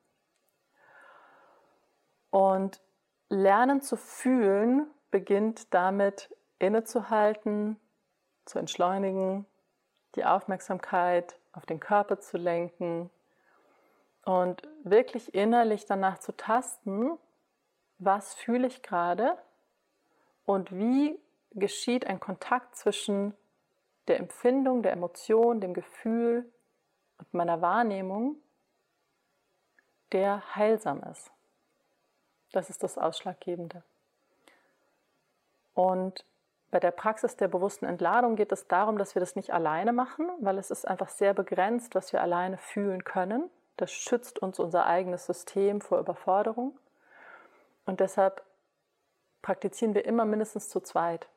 Und 2.31 2.81
Lernen 3.29 3.83
zu 3.83 3.99
fühlen 3.99 4.87
beginnt 5.11 5.75
damit 5.75 6.35
innezuhalten, 6.59 7.79
zu 8.51 8.59
entschleunigen, 8.59 9.47
die 10.17 10.25
Aufmerksamkeit 10.25 11.37
auf 11.53 11.67
den 11.67 11.81
Körper 11.81 12.21
zu 12.21 12.37
lenken 12.37 13.11
und 14.25 14.63
wirklich 14.83 15.35
innerlich 15.35 15.87
danach 15.87 16.19
zu 16.19 16.37
tasten, 16.37 17.19
was 17.99 18.35
fühle 18.35 18.67
ich 18.67 18.83
gerade 18.83 19.39
und 20.45 20.73
wie 20.73 21.19
geschieht 21.53 22.07
ein 22.07 22.21
Kontakt 22.21 22.77
zwischen 22.77 23.35
der 24.09 24.19
Empfindung, 24.19 24.83
der 24.83 24.93
Emotion, 24.93 25.61
dem 25.61 25.75
Gefühl 25.75 26.51
und 27.19 27.33
meiner 27.33 27.61
Wahrnehmung, 27.61 28.37
der 30.13 30.57
heilsam 30.57 31.03
ist. 31.05 31.31
Das 32.53 32.69
ist 32.69 32.83
das 32.83 32.99
Ausschlaggebende. 32.99 33.85
Und 35.75 36.25
bei 36.70 36.78
der 36.78 36.92
Praxis 36.92 37.37
der 37.37 37.48
bewussten 37.48 37.85
Entladung 37.85 38.37
geht 38.37 38.52
es 38.52 38.68
darum, 38.68 38.96
dass 38.96 39.14
wir 39.14 39.20
das 39.20 39.35
nicht 39.35 39.52
alleine 39.52 39.92
machen, 39.92 40.30
weil 40.40 40.56
es 40.59 40.70
ist 40.70 40.87
einfach 40.87 41.09
sehr 41.09 41.35
begrenzt, 41.35 41.94
was 41.94 42.12
wir 42.12 42.22
alleine 42.22 42.59
fühlen 42.59 43.02
können. 43.02 43.50
Das 43.76 43.90
schützt 43.90 44.38
uns 44.38 44.61
unser 44.61 44.87
eigenes 44.87 45.26
System 45.26 45.80
vor 45.80 45.98
Überforderung. 45.98 46.78
Und 47.87 47.98
deshalb 47.98 48.44
praktizieren 49.42 49.94
wir 49.94 50.04
immer 50.04 50.24
mindestens 50.24 50.68
zu 50.68 50.80
zweit, 50.80 51.28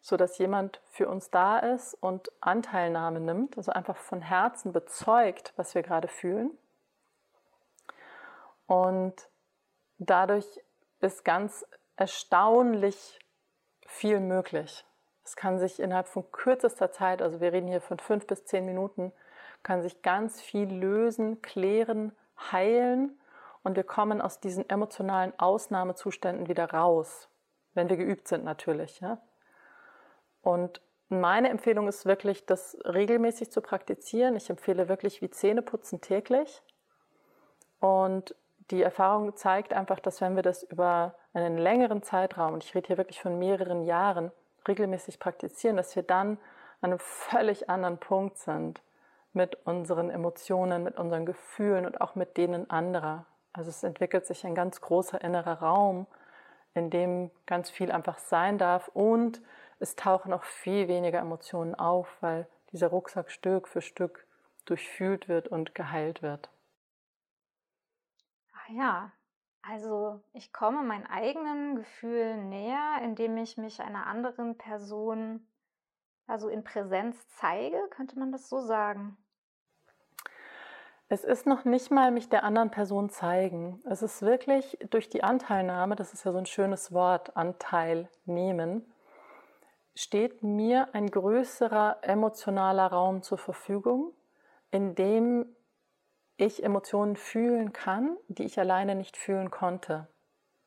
sodass 0.00 0.38
jemand 0.38 0.80
für 0.86 1.08
uns 1.08 1.30
da 1.30 1.58
ist 1.58 1.94
und 1.94 2.32
Anteilnahme 2.40 3.20
nimmt, 3.20 3.56
also 3.56 3.70
einfach 3.70 3.96
von 3.96 4.22
Herzen 4.22 4.72
bezeugt, 4.72 5.52
was 5.56 5.74
wir 5.76 5.82
gerade 5.82 6.08
fühlen. 6.08 6.50
Und 8.66 9.28
dadurch 9.98 10.60
ist 11.00 11.24
ganz 11.24 11.64
erstaunlich 11.94 13.20
viel 13.86 14.20
möglich. 14.20 14.84
Es 15.24 15.36
kann 15.36 15.58
sich 15.58 15.80
innerhalb 15.80 16.06
von 16.06 16.30
kürzester 16.30 16.92
Zeit, 16.92 17.20
also 17.20 17.40
wir 17.40 17.52
reden 17.52 17.68
hier 17.68 17.80
von 17.80 17.98
fünf 17.98 18.26
bis 18.26 18.44
zehn 18.44 18.64
Minuten, 18.64 19.12
kann 19.62 19.82
sich 19.82 20.02
ganz 20.02 20.40
viel 20.40 20.72
lösen, 20.72 21.42
klären, 21.42 22.12
heilen 22.52 23.18
und 23.62 23.74
wir 23.74 23.84
kommen 23.84 24.20
aus 24.20 24.38
diesen 24.38 24.68
emotionalen 24.70 25.32
Ausnahmezuständen 25.38 26.48
wieder 26.48 26.70
raus, 26.70 27.28
wenn 27.74 27.88
wir 27.88 27.96
geübt 27.96 28.28
sind 28.28 28.44
natürlich. 28.44 29.00
Ja? 29.00 29.20
Und 30.42 30.80
meine 31.08 31.50
Empfehlung 31.50 31.88
ist 31.88 32.06
wirklich, 32.06 32.46
das 32.46 32.76
regelmäßig 32.84 33.50
zu 33.50 33.60
praktizieren. 33.60 34.36
Ich 34.36 34.50
empfehle 34.50 34.88
wirklich 34.88 35.22
wie 35.22 35.30
Zähneputzen 35.30 36.00
täglich. 36.00 36.62
Und 37.80 38.34
die 38.70 38.82
Erfahrung 38.82 39.36
zeigt 39.36 39.72
einfach, 39.72 40.00
dass 40.00 40.20
wenn 40.20 40.36
wir 40.36 40.42
das 40.42 40.62
über 40.62 41.14
einen 41.42 41.58
längeren 41.58 42.02
Zeitraum, 42.02 42.54
und 42.54 42.64
ich 42.64 42.74
rede 42.74 42.86
hier 42.86 42.96
wirklich 42.96 43.20
von 43.20 43.38
mehreren 43.38 43.84
Jahren, 43.84 44.32
regelmäßig 44.66 45.18
praktizieren, 45.18 45.76
dass 45.76 45.94
wir 45.94 46.02
dann 46.02 46.38
an 46.80 46.90
einem 46.90 46.98
völlig 46.98 47.68
anderen 47.70 47.98
Punkt 47.98 48.38
sind 48.38 48.80
mit 49.32 49.54
unseren 49.66 50.10
Emotionen, 50.10 50.82
mit 50.82 50.96
unseren 50.96 51.26
Gefühlen 51.26 51.86
und 51.86 52.00
auch 52.00 52.14
mit 52.14 52.36
denen 52.36 52.70
anderer. 52.70 53.26
Also 53.52 53.70
es 53.70 53.82
entwickelt 53.82 54.26
sich 54.26 54.44
ein 54.46 54.54
ganz 54.54 54.80
großer 54.80 55.20
innerer 55.22 55.60
Raum, 55.60 56.06
in 56.74 56.90
dem 56.90 57.30
ganz 57.46 57.70
viel 57.70 57.90
einfach 57.90 58.18
sein 58.18 58.58
darf 58.58 58.88
und 58.88 59.40
es 59.78 59.96
tauchen 59.96 60.32
auch 60.32 60.44
viel 60.44 60.88
weniger 60.88 61.18
Emotionen 61.18 61.74
auf, 61.74 62.08
weil 62.20 62.46
dieser 62.72 62.88
Rucksack 62.88 63.30
Stück 63.30 63.68
für 63.68 63.82
Stück 63.82 64.26
durchfühlt 64.64 65.28
wird 65.28 65.48
und 65.48 65.74
geheilt 65.74 66.22
wird. 66.22 66.50
Ach 68.54 68.68
ja, 68.70 69.12
also 69.68 70.20
ich 70.32 70.52
komme 70.52 70.82
meinen 70.82 71.06
eigenen 71.06 71.76
Gefühlen 71.76 72.48
näher, 72.48 73.00
indem 73.02 73.36
ich 73.36 73.56
mich 73.56 73.80
einer 73.80 74.06
anderen 74.06 74.56
Person 74.56 75.46
also 76.26 76.48
in 76.48 76.64
Präsenz 76.64 77.16
zeige, 77.28 77.78
könnte 77.90 78.18
man 78.18 78.32
das 78.32 78.48
so 78.48 78.60
sagen? 78.60 79.16
Es 81.08 81.22
ist 81.22 81.46
noch 81.46 81.64
nicht 81.64 81.92
mal 81.92 82.10
mich 82.10 82.28
der 82.28 82.42
anderen 82.42 82.70
Person 82.70 83.10
zeigen. 83.10 83.80
Es 83.88 84.02
ist 84.02 84.22
wirklich 84.22 84.76
durch 84.90 85.08
die 85.08 85.22
Anteilnahme, 85.22 85.94
das 85.94 86.12
ist 86.12 86.24
ja 86.24 86.32
so 86.32 86.38
ein 86.38 86.46
schönes 86.46 86.92
Wort, 86.92 87.36
Anteil 87.36 88.08
nehmen, 88.24 88.92
steht 89.94 90.42
mir 90.42 90.94
ein 90.94 91.06
größerer 91.08 91.98
emotionaler 92.02 92.88
Raum 92.88 93.22
zur 93.22 93.38
Verfügung, 93.38 94.12
in 94.72 94.96
dem 94.96 95.55
ich 96.36 96.62
Emotionen 96.62 97.16
fühlen 97.16 97.72
kann, 97.72 98.16
die 98.28 98.44
ich 98.44 98.58
alleine 98.58 98.94
nicht 98.94 99.16
fühlen 99.16 99.50
konnte. 99.50 100.06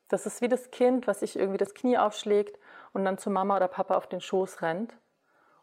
Das 0.07 0.25
ist 0.25 0.41
wie 0.41 0.47
das 0.47 0.71
Kind, 0.71 1.05
was 1.05 1.19
sich 1.19 1.37
irgendwie 1.37 1.57
das 1.57 1.75
Knie 1.75 1.97
aufschlägt 1.97 2.57
und 2.93 3.05
dann 3.05 3.17
zu 3.17 3.29
Mama 3.29 3.55
oder 3.55 3.67
Papa 3.67 3.95
auf 3.95 4.07
den 4.07 4.21
Schoß 4.21 4.61
rennt 4.61 4.95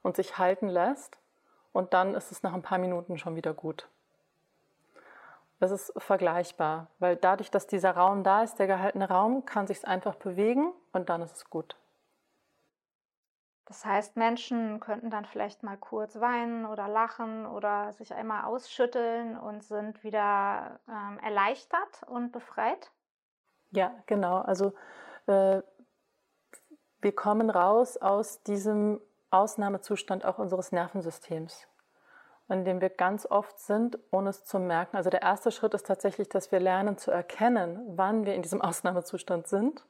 und 0.03 0.17
sich 0.17 0.39
halten 0.39 0.69
lässt 0.69 1.19
und 1.73 1.93
dann 1.93 2.15
ist 2.15 2.31
es 2.31 2.43
nach 2.43 2.55
ein 2.55 2.63
paar 2.63 2.79
Minuten 2.79 3.19
schon 3.19 3.35
wieder 3.35 3.53
gut. 3.53 3.89
Das 5.59 5.71
ist 5.71 5.93
vergleichbar, 5.97 6.89
weil 6.99 7.17
dadurch, 7.17 7.51
dass 7.51 7.67
dieser 7.67 7.93
Raum 7.93 8.23
da 8.23 8.43
ist, 8.43 8.57
der 8.57 8.67
gehaltene 8.67 9.09
Raum, 9.09 9.47
kann 9.47 9.67
sich 9.67 9.87
einfach 9.87 10.15
bewegen 10.15 10.73
und 10.93 11.09
dann 11.09 11.23
ist 11.23 11.37
es 11.37 11.51
gut. 11.51 11.77
Das 13.67 13.85
heißt, 13.85 14.17
Menschen 14.17 14.79
könnten 14.79 15.11
dann 15.11 15.25
vielleicht 15.25 15.65
mal 15.65 15.77
kurz 15.77 16.21
weinen 16.21 16.67
oder 16.67 16.87
lachen 16.87 17.47
oder 17.47 17.93
sich 17.93 18.15
einmal 18.15 18.45
ausschütteln 18.45 19.37
und 19.37 19.65
sind 19.65 20.05
wieder 20.05 20.79
ähm, 20.89 21.19
erleichtert 21.19 22.05
und 22.07 22.31
befreit? 22.31 22.93
Ja, 23.73 23.93
genau. 24.07 24.39
Also 24.39 24.73
äh, 25.27 25.63
wir 27.01 27.15
kommen 27.15 27.51
raus 27.51 27.97
aus 27.97 28.43
diesem 28.45 29.01
Ausnahmezustand 29.31 30.25
auch 30.25 30.39
unseres 30.39 30.71
Nervensystems, 30.71 31.67
in 32.49 32.65
dem 32.65 32.81
wir 32.81 32.91
ganz 32.91 33.27
oft 33.27 33.59
sind, 33.59 33.99
ohne 34.13 34.31
es 34.31 34.45
zu 34.45 34.61
merken. 34.61 34.97
Also 34.97 35.11
der 35.11 35.23
erste 35.23 35.51
Schritt 35.51 35.75
ist 35.75 35.87
tatsächlich, 35.87 36.29
dass 36.29 36.53
wir 36.53 36.61
lernen 36.61 36.99
zu 36.99 37.11
erkennen, 37.11 37.83
wann 37.97 38.25
wir 38.25 38.35
in 38.35 38.43
diesem 38.43 38.63
Ausnahmezustand 38.63 39.49
sind 39.49 39.85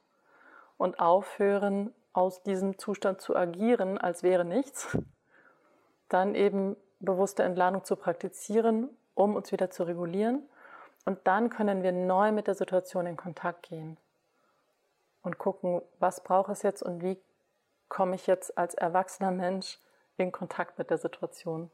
und 0.77 0.99
aufhören, 0.99 1.93
aus 2.13 2.43
diesem 2.43 2.77
Zustand 2.77 3.21
zu 3.21 3.35
agieren, 3.35 3.97
als 3.97 4.23
wäre 4.23 4.45
nichts. 4.45 4.97
Dann 6.09 6.35
eben 6.35 6.75
bewusste 6.99 7.43
Entladung 7.43 7.83
zu 7.83 7.95
praktizieren, 7.95 8.89
um 9.13 9.35
uns 9.35 9.51
wieder 9.51 9.69
zu 9.69 9.83
regulieren. 9.83 10.47
Und 11.05 11.19
dann 11.25 11.49
können 11.49 11.83
wir 11.83 11.91
neu 11.91 12.31
mit 12.31 12.47
der 12.47 12.55
Situation 12.55 13.05
in 13.05 13.17
Kontakt 13.17 13.63
gehen 13.63 13.97
und 15.21 15.37
gucken, 15.37 15.81
was 15.99 16.23
braucht 16.23 16.51
es 16.51 16.63
jetzt 16.63 16.81
und 16.81 17.01
wie 17.01 17.19
komme 17.89 18.15
ich 18.15 18.27
jetzt 18.27 18.57
als 18.57 18.73
erwachsener 18.73 19.31
Mensch 19.31 19.79
in 20.17 20.31
Kontakt 20.31 20.77
mit 20.77 20.89
der 20.89 20.97
Situation. 20.97 21.69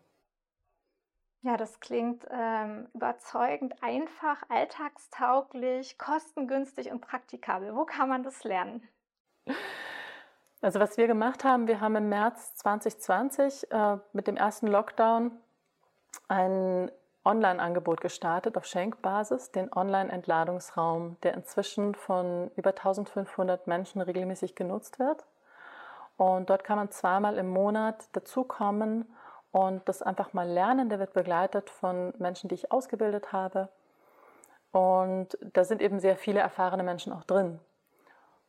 Ja, 1.41 1.57
das 1.57 1.79
klingt 1.79 2.25
ähm, 2.29 2.87
überzeugend, 2.93 3.81
einfach, 3.83 4.43
alltagstauglich, 4.49 5.97
kostengünstig 5.97 6.89
und 6.89 7.01
praktikabel. 7.01 7.75
Wo 7.75 7.85
kann 7.85 8.07
man 8.07 8.23
das 8.23 8.43
lernen? 8.43 8.87
Also 10.63 10.79
was 10.79 10.95
wir 10.95 11.07
gemacht 11.07 11.43
haben, 11.43 11.67
wir 11.67 11.81
haben 11.81 11.97
im 11.97 12.07
März 12.07 12.55
2020 12.55 13.69
äh, 13.69 13.97
mit 14.13 14.27
dem 14.27 14.37
ersten 14.37 14.67
Lockdown 14.67 15.31
ein 16.29 16.89
Online-Angebot 17.25 17.99
gestartet 17.99 18.55
auf 18.55 18.63
Schenkbasis, 18.63 19.51
den 19.51 19.73
Online-Entladungsraum, 19.73 21.17
der 21.21 21.33
inzwischen 21.33 21.95
von 21.95 22.49
über 22.55 22.69
1500 22.69 23.67
Menschen 23.67 23.99
regelmäßig 23.99 24.55
genutzt 24.55 24.99
wird. 24.99 25.25
Und 26.15 26.49
dort 26.49 26.63
kann 26.63 26.77
man 26.77 26.91
zweimal 26.91 27.37
im 27.37 27.49
Monat 27.49 28.07
dazukommen 28.13 29.13
und 29.51 29.81
das 29.89 30.01
einfach 30.01 30.31
mal 30.31 30.47
lernen. 30.47 30.87
Der 30.87 30.99
wird 30.99 31.11
begleitet 31.11 31.69
von 31.69 32.13
Menschen, 32.19 32.47
die 32.47 32.55
ich 32.55 32.71
ausgebildet 32.71 33.33
habe. 33.33 33.67
Und 34.71 35.37
da 35.41 35.65
sind 35.65 35.81
eben 35.81 35.99
sehr 35.99 36.15
viele 36.15 36.39
erfahrene 36.39 36.83
Menschen 36.83 37.11
auch 37.11 37.25
drin. 37.25 37.59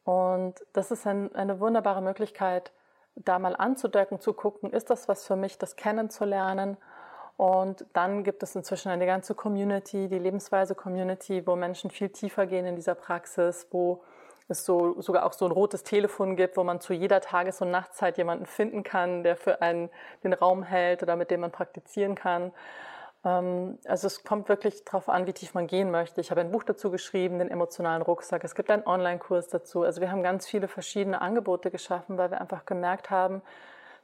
Und 0.05 0.55
das 0.73 0.91
ist 0.91 1.07
ein, 1.07 1.35
eine 1.35 1.61
wunderbare 1.61 2.03
Möglichkeit, 2.03 2.73
da 3.17 3.39
mal 3.39 3.57
anzudecken, 3.57 4.21
zu 4.21 4.33
gucken, 4.33 4.73
ist 4.73 4.91
das 4.91 5.09
was 5.09 5.27
für 5.27 5.37
mich, 5.37 5.59
das 5.59 5.77
kennenzulernen 5.77 6.77
und 7.37 7.85
dann 7.93 8.23
gibt 8.23 8.43
es 8.43 8.55
inzwischen 8.55 8.91
eine 8.91 9.07
ganze 9.07 9.35
Community, 9.35 10.09
die 10.09 10.19
Lebensweise-Community, 10.19 11.47
wo 11.47 11.57
Menschen 11.57 11.91
viel 11.91 12.09
tiefer 12.09 12.47
gehen 12.47 12.65
in 12.67 12.77
dieser 12.77 12.95
Praxis, 12.95 13.67
wo 13.71 14.03
es 14.47 14.65
so, 14.65 15.01
sogar 15.01 15.25
auch 15.27 15.33
so 15.33 15.45
ein 15.47 15.51
rotes 15.51 15.83
Telefon 15.83 16.37
gibt, 16.37 16.57
wo 16.57 16.65
man 16.65 16.81
zu 16.81 16.93
jeder 16.93 17.21
Tages- 17.21 17.61
und 17.61 17.71
Nachtzeit 17.71 18.19
jemanden 18.19 18.47
finden 18.47 18.85
kann, 18.85 19.25
der 19.25 19.37
für 19.37 19.63
einen 19.63 19.91
den 20.23 20.33
Raum 20.33 20.63
hält 20.63 21.03
oder 21.03 21.17
mit 21.17 21.31
dem 21.31 21.41
man 21.41 21.51
praktizieren 21.51 22.15
kann. 22.15 22.53
Ähm, 23.25 23.79
also 23.87 24.07
es 24.07 24.23
kommt 24.25 24.49
wirklich 24.49 24.85
darauf 24.85 25.09
an, 25.09 25.27
wie 25.27 25.33
tief 25.33 25.55
man 25.55 25.67
gehen 25.67 25.91
möchte. 25.91 26.21
Ich 26.21 26.31
habe 26.31 26.41
ein 26.41 26.51
Buch 26.51 26.65
dazu 26.65 26.91
geschrieben, 26.91 27.39
den 27.39 27.51
emotionalen 27.51 28.03
Rucksack. 28.03 28.45
Es 28.45 28.55
gibt 28.55 28.71
einen 28.71 28.87
Online-Kurs 28.87 29.49
dazu. 29.49 29.83
Also 29.83 30.01
wir 30.01 30.11
haben 30.11 30.23
ganz 30.23 30.47
viele 30.47 30.69
verschiedene 30.69 31.21
Angebote 31.21 31.71
geschaffen, 31.71 32.19
weil 32.19 32.31
wir 32.31 32.41
einfach 32.41 32.67
gemerkt 32.67 33.11
haben, 33.11 33.43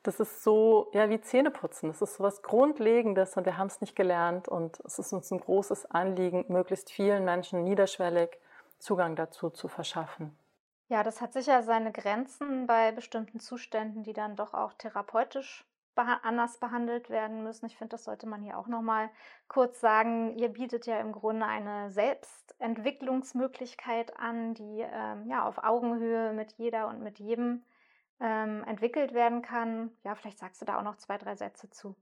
das 0.02 0.18
ist 0.18 0.42
so, 0.42 0.88
ja, 0.92 1.11
wie 1.11 1.20
Zähneputzen. 1.20 1.90
Das 1.90 2.00
ist 2.00 2.16
so 2.16 2.24
was 2.24 2.42
Grundlegendes 2.42 3.37
und 3.37 3.44
wir 3.44 3.59
haben 3.59 3.66
es 3.66 3.83
nicht 3.83 3.94
gelernt 3.94 4.48
und 4.48 4.80
es 4.80 4.98
ist 4.98 5.12
uns 5.12 5.30
ein 5.30 5.40
großes 5.40 5.90
Anliegen, 5.90 6.46
möglichst 6.48 6.90
vielen 6.90 7.24
Menschen 7.24 7.64
niederschwellig 7.64 8.38
Zugang 8.78 9.14
dazu 9.14 9.50
zu 9.50 9.68
verschaffen. 9.68 10.35
Ja, 10.88 11.04
das 11.04 11.20
hat 11.20 11.35
sicher 11.35 11.62
seine 11.62 11.92
Grenzen 11.92 12.66
bei 12.66 12.92
bestimmten 12.92 13.40
Zuständen, 13.40 14.02
die 14.02 14.14
dann 14.14 14.37
doch 14.37 14.54
auch 14.54 14.72
therapeutisch 14.72 15.66
anders 15.96 16.59
behandelt 16.59 17.11
werden 17.11 17.42
müssen. 17.42 17.66
Ich 17.66 17.76
finde, 17.76 17.90
das 17.92 18.05
sollte 18.05 18.26
man 18.26 18.40
hier 18.42 18.57
auch 18.59 18.68
noch 18.68 18.83
mal 18.83 19.11
kurz 19.48 19.81
sagen. 19.81 20.38
Ihr 20.38 20.48
bietet 20.48 20.87
ja 20.87 20.98
im 21.00 21.12
Grunde 21.12 21.44
eine 21.46 21.90
Selbstentwicklungsmöglichkeit 21.90 24.18
an, 24.18 24.55
die 24.55 24.81
ähm, 24.81 25.26
ja 25.29 25.46
auf 25.46 25.62
Augenhöhe 25.62 26.33
mit 26.33 26.53
jeder 26.53 26.88
und 26.88 27.03
mit 27.03 27.18
jedem 27.18 27.62
ähm, 28.20 28.64
entwickelt 28.64 29.12
werden 29.14 29.42
kann. 29.42 29.90
Ja, 30.05 30.14
vielleicht 30.14 30.38
sagst 30.38 30.62
du 30.62 30.66
da 30.66 30.79
auch 30.79 30.85
noch 30.85 30.96
zwei, 30.96 31.18
drei 31.18 31.37
Sätze 31.37 31.70
zu. 31.70 31.96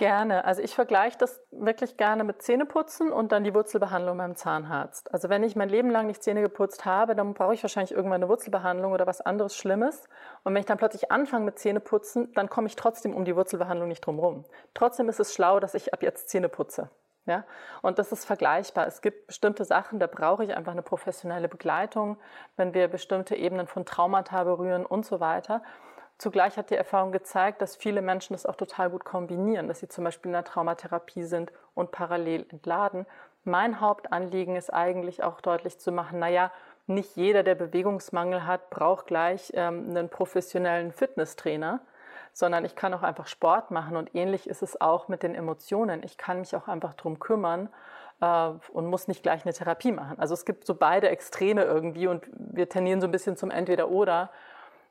Gerne. 0.00 0.46
Also 0.46 0.62
ich 0.62 0.74
vergleiche 0.74 1.18
das 1.18 1.42
wirklich 1.50 1.98
gerne 1.98 2.24
mit 2.24 2.40
Zähneputzen 2.40 3.12
und 3.12 3.32
dann 3.32 3.44
die 3.44 3.52
Wurzelbehandlung 3.52 4.16
beim 4.16 4.34
Zahnarzt. 4.34 5.12
Also 5.12 5.28
wenn 5.28 5.42
ich 5.42 5.56
mein 5.56 5.68
Leben 5.68 5.90
lang 5.90 6.06
nicht 6.06 6.22
Zähne 6.22 6.40
geputzt 6.40 6.86
habe, 6.86 7.14
dann 7.14 7.34
brauche 7.34 7.52
ich 7.52 7.62
wahrscheinlich 7.62 7.92
irgendwann 7.92 8.22
eine 8.22 8.30
Wurzelbehandlung 8.30 8.92
oder 8.92 9.06
was 9.06 9.20
anderes 9.20 9.54
Schlimmes. 9.54 10.08
Und 10.42 10.54
wenn 10.54 10.60
ich 10.60 10.66
dann 10.66 10.78
plötzlich 10.78 11.12
anfange 11.12 11.44
mit 11.44 11.58
Zähneputzen, 11.58 12.32
dann 12.32 12.48
komme 12.48 12.68
ich 12.68 12.76
trotzdem 12.76 13.14
um 13.14 13.26
die 13.26 13.36
Wurzelbehandlung 13.36 13.88
nicht 13.88 14.00
drum 14.00 14.18
rum. 14.18 14.46
Trotzdem 14.72 15.10
ist 15.10 15.20
es 15.20 15.34
schlau, 15.34 15.60
dass 15.60 15.74
ich 15.74 15.92
ab 15.92 16.02
jetzt 16.02 16.30
Zähne 16.30 16.48
putze. 16.48 16.88
Ja? 17.26 17.44
Und 17.82 17.98
das 17.98 18.10
ist 18.10 18.24
vergleichbar. 18.24 18.86
Es 18.86 19.02
gibt 19.02 19.26
bestimmte 19.26 19.66
Sachen, 19.66 19.98
da 19.98 20.06
brauche 20.06 20.44
ich 20.44 20.56
einfach 20.56 20.72
eine 20.72 20.80
professionelle 20.80 21.48
Begleitung, 21.48 22.16
wenn 22.56 22.72
wir 22.72 22.88
bestimmte 22.88 23.36
Ebenen 23.36 23.66
von 23.66 23.84
Traumata 23.84 24.44
berühren 24.44 24.86
und 24.86 25.04
so 25.04 25.20
weiter. 25.20 25.62
Zugleich 26.20 26.58
hat 26.58 26.68
die 26.68 26.76
Erfahrung 26.76 27.12
gezeigt, 27.12 27.62
dass 27.62 27.76
viele 27.76 28.02
Menschen 28.02 28.34
das 28.34 28.44
auch 28.44 28.54
total 28.54 28.90
gut 28.90 29.06
kombinieren, 29.06 29.68
dass 29.68 29.80
sie 29.80 29.88
zum 29.88 30.04
Beispiel 30.04 30.28
in 30.28 30.34
der 30.34 30.44
Traumatherapie 30.44 31.22
sind 31.22 31.50
und 31.74 31.92
parallel 31.92 32.44
entladen. 32.50 33.06
Mein 33.44 33.80
Hauptanliegen 33.80 34.54
ist 34.54 34.70
eigentlich 34.70 35.22
auch 35.22 35.40
deutlich 35.40 35.78
zu 35.78 35.92
machen, 35.92 36.18
naja, 36.18 36.52
nicht 36.86 37.16
jeder, 37.16 37.42
der 37.42 37.54
Bewegungsmangel 37.54 38.46
hat, 38.46 38.68
braucht 38.68 39.06
gleich 39.06 39.50
ähm, 39.54 39.86
einen 39.88 40.10
professionellen 40.10 40.92
Fitnesstrainer, 40.92 41.80
sondern 42.34 42.66
ich 42.66 42.76
kann 42.76 42.92
auch 42.92 43.02
einfach 43.02 43.26
Sport 43.26 43.70
machen 43.70 43.96
und 43.96 44.14
ähnlich 44.14 44.46
ist 44.46 44.60
es 44.60 44.78
auch 44.78 45.08
mit 45.08 45.22
den 45.22 45.34
Emotionen. 45.34 46.02
Ich 46.04 46.18
kann 46.18 46.40
mich 46.40 46.54
auch 46.54 46.68
einfach 46.68 46.92
drum 46.92 47.18
kümmern 47.18 47.70
äh, 48.20 48.50
und 48.74 48.88
muss 48.88 49.08
nicht 49.08 49.22
gleich 49.22 49.46
eine 49.46 49.54
Therapie 49.54 49.92
machen. 49.92 50.18
Also 50.18 50.34
es 50.34 50.44
gibt 50.44 50.66
so 50.66 50.74
beide 50.74 51.08
Extreme 51.08 51.64
irgendwie 51.64 52.08
und 52.08 52.26
wir 52.34 52.68
tendieren 52.68 53.00
so 53.00 53.06
ein 53.06 53.10
bisschen 53.10 53.38
zum 53.38 53.50
Entweder-Oder. 53.50 54.28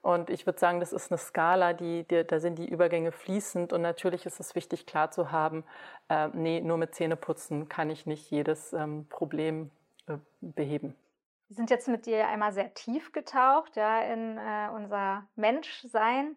Und 0.02 0.30
ich 0.30 0.46
würde 0.46 0.60
sagen, 0.60 0.80
das 0.80 0.94
ist 0.94 1.12
eine 1.12 1.18
Skala, 1.18 1.74
die, 1.74 2.04
die, 2.04 2.24
da 2.24 2.40
sind 2.40 2.58
die 2.58 2.70
Übergänge 2.70 3.12
fließend. 3.12 3.74
Und 3.74 3.82
natürlich 3.82 4.26
ist 4.26 4.40
es 4.40 4.56
wichtig, 4.56 4.86
klar 4.86 5.12
zu 5.12 5.32
haben, 5.32 5.66
äh, 6.08 6.30
nee, 6.30 6.62
nur 6.62 6.78
mit 6.78 6.96
Zähneputzen 6.96 7.68
kann 7.68 7.90
ich 7.90 8.06
nicht 8.06 8.32
jedes 8.32 8.72
ähm, 8.74 9.08
Problem 9.10 9.72
äh, 10.08 10.18
beheben. 10.42 10.96
Wir 11.50 11.56
sind 11.56 11.70
jetzt 11.70 11.88
mit 11.88 12.06
dir 12.06 12.28
einmal 12.28 12.54
sehr 12.54 12.74
tief 12.76 13.12
getaucht, 13.12 13.76
ja, 13.76 14.02
in 14.04 14.38
äh, 14.38 14.70
unser 14.74 15.28
Menschsein. 15.36 16.36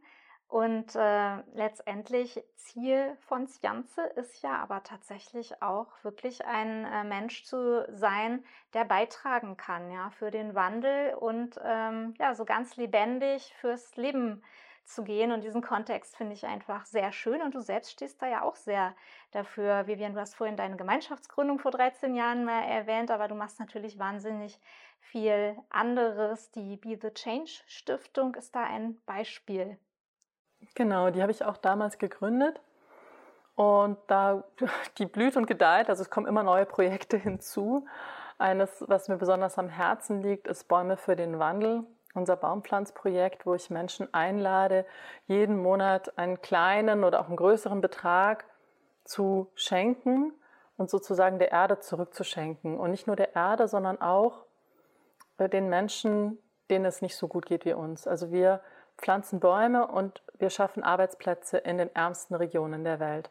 Und 0.52 0.94
äh, 0.96 1.36
letztendlich 1.54 2.44
Ziel 2.56 3.16
von 3.20 3.48
Sjanze 3.48 4.02
ist 4.02 4.42
ja 4.42 4.58
aber 4.58 4.82
tatsächlich 4.82 5.62
auch 5.62 5.86
wirklich 6.02 6.44
ein 6.44 6.84
äh, 6.84 7.04
Mensch 7.04 7.44
zu 7.44 7.86
sein, 7.90 8.44
der 8.74 8.84
beitragen 8.84 9.56
kann, 9.56 9.90
ja, 9.90 10.10
für 10.10 10.30
den 10.30 10.54
Wandel 10.54 11.14
und 11.14 11.58
ähm, 11.64 12.12
ja, 12.18 12.34
so 12.34 12.44
ganz 12.44 12.76
lebendig 12.76 13.54
fürs 13.62 13.96
Leben 13.96 14.42
zu 14.84 15.04
gehen. 15.04 15.32
Und 15.32 15.42
diesen 15.42 15.62
Kontext 15.62 16.18
finde 16.18 16.34
ich 16.34 16.44
einfach 16.44 16.84
sehr 16.84 17.12
schön. 17.12 17.40
Und 17.40 17.54
du 17.54 17.62
selbst 17.62 17.92
stehst 17.92 18.20
da 18.20 18.26
ja 18.28 18.42
auch 18.42 18.56
sehr 18.56 18.94
dafür. 19.30 19.86
Vivian, 19.86 20.12
du 20.12 20.20
hast 20.20 20.34
vorhin 20.34 20.58
deine 20.58 20.76
Gemeinschaftsgründung 20.76 21.60
vor 21.60 21.70
13 21.70 22.14
Jahren 22.14 22.44
mal 22.44 22.64
erwähnt, 22.64 23.10
aber 23.10 23.26
du 23.26 23.34
machst 23.34 23.58
natürlich 23.58 23.98
wahnsinnig 23.98 24.60
viel 25.00 25.56
anderes. 25.70 26.50
Die 26.50 26.76
Be 26.76 26.98
the 27.00 27.08
Change 27.08 27.62
Stiftung 27.66 28.34
ist 28.34 28.54
da 28.54 28.64
ein 28.64 29.00
Beispiel. 29.06 29.78
Genau, 30.74 31.11
die 31.11 31.20
habe 31.20 31.32
ich 31.32 31.44
auch 31.44 31.56
damals 31.56 31.98
gegründet. 31.98 32.61
Und 33.54 33.98
da, 34.06 34.44
die 34.98 35.06
blüht 35.06 35.37
und 35.37 35.46
gedeiht, 35.46 35.88
also 35.88 36.02
es 36.02 36.11
kommen 36.11 36.26
immer 36.26 36.42
neue 36.42 36.66
Projekte 36.66 37.16
hinzu. 37.16 37.87
Eines, 38.38 38.85
was 38.88 39.08
mir 39.08 39.18
besonders 39.18 39.58
am 39.58 39.68
Herzen 39.68 40.22
liegt, 40.22 40.48
ist 40.48 40.66
Bäume 40.68 40.96
für 40.96 41.14
den 41.14 41.38
Wandel, 41.38 41.85
unser 42.14 42.37
Baumpflanzprojekt, 42.37 43.46
wo 43.46 43.54
ich 43.54 43.70
Menschen 43.70 44.12
einlade, 44.12 44.85
jeden 45.26 45.62
Monat 45.62 46.18
einen 46.18 46.40
kleinen 46.40 47.04
oder 47.04 47.20
auch 47.20 47.28
einen 47.28 47.37
größeren 47.37 47.80
Betrag 47.80 48.44
zu 49.04 49.50
schenken 49.54 50.32
und 50.76 50.90
sozusagen 50.90 51.38
der 51.38 51.52
Erde 51.52 51.78
zurückzuschenken. 51.78 52.78
Und 52.78 52.90
nicht 52.90 53.06
nur 53.06 53.16
der 53.16 53.35
Erde, 53.35 53.68
sondern 53.68 54.00
auch 54.00 54.44
äh, 55.38 55.48
den 55.48 55.68
Menschen, 55.68 56.38
denen 56.70 56.85
es 56.85 57.02
nicht 57.02 57.16
so 57.16 57.28
gut 57.28 57.46
geht 57.46 57.64
wie 57.64 57.74
uns. 57.74 58.06
Also 58.06 58.32
wir 58.32 58.61
pflanzen 59.02 59.40
Bäume 59.40 59.86
und 59.86 60.22
wir 60.38 60.48
schaffen 60.48 60.82
Arbeitsplätze 60.82 61.58
in 61.58 61.78
den 61.78 61.94
ärmsten 61.94 62.34
Regionen 62.34 62.84
der 62.84 63.00
Welt. 63.00 63.30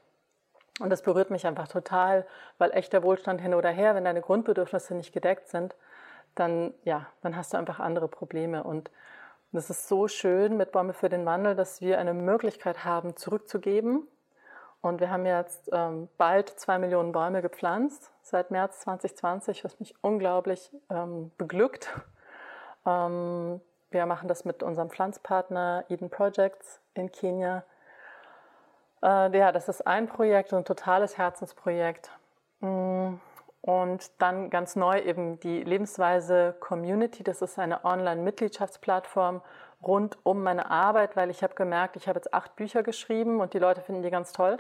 Und 0.79 0.89
das 0.89 1.01
berührt 1.01 1.29
mich 1.29 1.45
einfach 1.47 1.67
total, 1.67 2.25
weil 2.57 2.71
echter 2.71 3.03
Wohlstand 3.03 3.41
hin 3.41 3.53
oder 3.53 3.69
her, 3.69 3.95
wenn 3.95 4.03
deine 4.03 4.21
Grundbedürfnisse 4.21 4.95
nicht 4.95 5.13
gedeckt 5.13 5.49
sind, 5.49 5.75
dann, 6.35 6.73
ja, 6.83 7.07
dann 7.21 7.35
hast 7.35 7.53
du 7.53 7.57
einfach 7.57 7.79
andere 7.79 8.07
Probleme. 8.07 8.63
Und 8.63 8.89
es 9.53 9.69
ist 9.69 9.87
so 9.87 10.07
schön 10.07 10.57
mit 10.57 10.71
Bäume 10.71 10.93
für 10.93 11.09
den 11.09 11.25
Wandel, 11.25 11.55
dass 11.55 11.81
wir 11.81 11.99
eine 11.99 12.13
Möglichkeit 12.13 12.85
haben, 12.85 13.17
zurückzugeben. 13.17 14.07
Und 14.81 14.99
wir 14.99 15.11
haben 15.11 15.25
jetzt 15.25 15.69
ähm, 15.71 16.07
bald 16.17 16.49
zwei 16.49 16.79
Millionen 16.79 17.11
Bäume 17.11 17.41
gepflanzt 17.41 18.11
seit 18.23 18.49
März 18.49 18.79
2020, 18.79 19.63
was 19.63 19.79
mich 19.79 19.93
unglaublich 20.01 20.71
ähm, 20.89 21.31
beglückt. 21.37 21.89
Ähm, 22.85 23.61
wir 23.91 24.05
machen 24.05 24.27
das 24.27 24.45
mit 24.45 24.63
unserem 24.63 24.89
Pflanzpartner 24.89 25.85
Eden 25.89 26.09
Projects 26.09 26.79
in 26.93 27.11
Kenia. 27.11 27.63
Äh, 29.03 29.37
ja, 29.37 29.51
das 29.51 29.67
ist 29.69 29.85
ein 29.85 30.07
Projekt, 30.07 30.53
ein 30.53 30.65
totales 30.65 31.17
Herzensprojekt. 31.17 32.09
Mm, 32.61 33.15
und 33.61 34.11
dann 34.19 34.49
ganz 34.49 34.75
neu 34.75 34.99
eben 34.99 35.39
die 35.39 35.63
Lebensweise 35.63 36.55
Community. 36.59 37.23
Das 37.23 37.41
ist 37.41 37.59
eine 37.59 37.85
Online-Mitgliedschaftsplattform 37.85 39.41
rund 39.83 40.17
um 40.23 40.41
meine 40.41 40.69
Arbeit, 40.71 41.15
weil 41.15 41.29
ich 41.29 41.43
habe 41.43 41.53
gemerkt, 41.55 41.95
ich 41.95 42.07
habe 42.07 42.17
jetzt 42.17 42.33
acht 42.33 42.55
Bücher 42.55 42.83
geschrieben 42.83 43.39
und 43.39 43.53
die 43.53 43.59
Leute 43.59 43.81
finden 43.81 44.03
die 44.03 44.09
ganz 44.09 44.31
toll. 44.31 44.57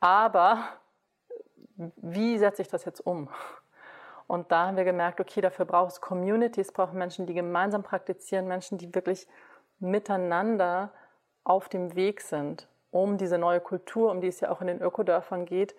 Aber 0.00 0.58
wie 1.76 2.38
setze 2.38 2.62
ich 2.62 2.68
das 2.68 2.84
jetzt 2.84 3.00
um? 3.00 3.28
Und 4.28 4.52
da 4.52 4.66
haben 4.66 4.76
wir 4.76 4.84
gemerkt, 4.84 5.20
okay, 5.20 5.40
dafür 5.40 5.64
braucht 5.64 5.92
es 5.92 6.00
Communities, 6.02 6.70
brauchen 6.70 6.98
Menschen, 6.98 7.26
die 7.26 7.32
gemeinsam 7.32 7.82
praktizieren, 7.82 8.46
Menschen, 8.46 8.76
die 8.76 8.94
wirklich 8.94 9.26
miteinander 9.80 10.90
auf 11.44 11.70
dem 11.70 11.96
Weg 11.96 12.20
sind, 12.20 12.68
um 12.90 13.16
diese 13.16 13.38
neue 13.38 13.60
Kultur, 13.60 14.10
um 14.10 14.20
die 14.20 14.28
es 14.28 14.40
ja 14.40 14.50
auch 14.50 14.60
in 14.60 14.66
den 14.66 14.82
Ökodörfern 14.82 15.46
geht, 15.46 15.74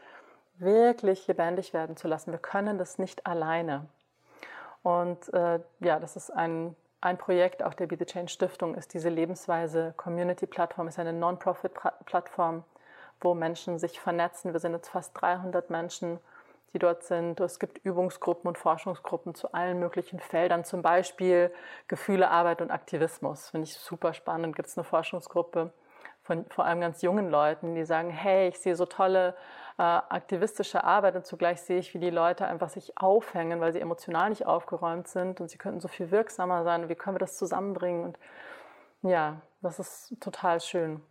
wirklich 0.57 1.27
lebendig 1.27 1.73
werden 1.73 1.95
zu 1.95 2.07
lassen. 2.07 2.31
Wir 2.31 2.39
können 2.39 2.79
das 2.79 2.97
nicht 2.97 3.27
alleine. 3.27 3.85
Und 4.81 5.31
äh, 5.31 5.59
ja, 5.79 5.99
das 5.99 6.15
ist 6.15 6.31
ein, 6.31 6.75
ein 7.01 7.19
Projekt 7.19 7.61
auch 7.61 7.75
der 7.75 7.85
Be 7.85 7.97
the 7.99 8.05
Change 8.05 8.31
Stiftung, 8.31 8.73
ist 8.73 8.95
diese 8.95 9.09
Lebensweise 9.09 9.93
Community 9.95 10.47
Plattform, 10.47 10.87
ist 10.87 10.97
eine 10.97 11.13
Non-Profit-Plattform, 11.13 12.63
wo 13.21 13.35
Menschen 13.35 13.77
sich 13.77 13.99
vernetzen. 13.99 14.53
Wir 14.53 14.59
sind 14.59 14.73
jetzt 14.73 14.89
fast 14.89 15.11
300 15.21 15.69
Menschen, 15.69 16.19
die 16.73 16.79
dort 16.79 17.03
sind. 17.03 17.39
Es 17.39 17.59
gibt 17.59 17.79
Übungsgruppen 17.79 18.47
und 18.47 18.57
Forschungsgruppen 18.57 19.35
zu 19.35 19.53
allen 19.53 19.79
möglichen 19.79 20.19
Feldern, 20.19 20.63
zum 20.63 20.81
Beispiel 20.81 21.51
Gefühle, 21.87 22.29
Arbeit 22.29 22.61
und 22.61 22.71
Aktivismus. 22.71 23.49
Finde 23.49 23.65
ich 23.67 23.75
super 23.75 24.13
spannend. 24.13 24.55
Gibt 24.55 24.67
es 24.67 24.77
eine 24.77 24.83
Forschungsgruppe 24.83 25.71
von 26.21 26.45
vor 26.49 26.65
allem 26.65 26.79
ganz 26.79 27.01
jungen 27.01 27.29
Leuten, 27.29 27.75
die 27.75 27.85
sagen, 27.85 28.11
hey, 28.11 28.49
ich 28.49 28.59
sehe 28.59 28.75
so 28.75 28.85
tolle 28.85 29.35
äh, 29.77 29.81
aktivistische 29.81 30.83
Arbeit 30.83 31.15
und 31.15 31.25
zugleich 31.25 31.61
sehe 31.61 31.79
ich, 31.79 31.93
wie 31.93 31.99
die 31.99 32.11
Leute 32.11 32.45
einfach 32.45 32.69
sich 32.69 32.97
aufhängen, 32.97 33.61
weil 33.61 33.73
sie 33.73 33.79
emotional 33.79 34.29
nicht 34.29 34.45
aufgeräumt 34.45 35.07
sind 35.07 35.41
und 35.41 35.49
sie 35.49 35.57
könnten 35.57 35.79
so 35.79 35.87
viel 35.87 36.11
wirksamer 36.11 36.63
sein. 36.63 36.87
Wie 36.89 36.95
können 36.95 37.15
wir 37.15 37.19
das 37.19 37.37
zusammenbringen? 37.37 38.03
Und 38.03 38.19
ja, 39.01 39.41
das 39.61 39.79
ist 39.79 40.17
total 40.19 40.59
schön. 40.59 41.01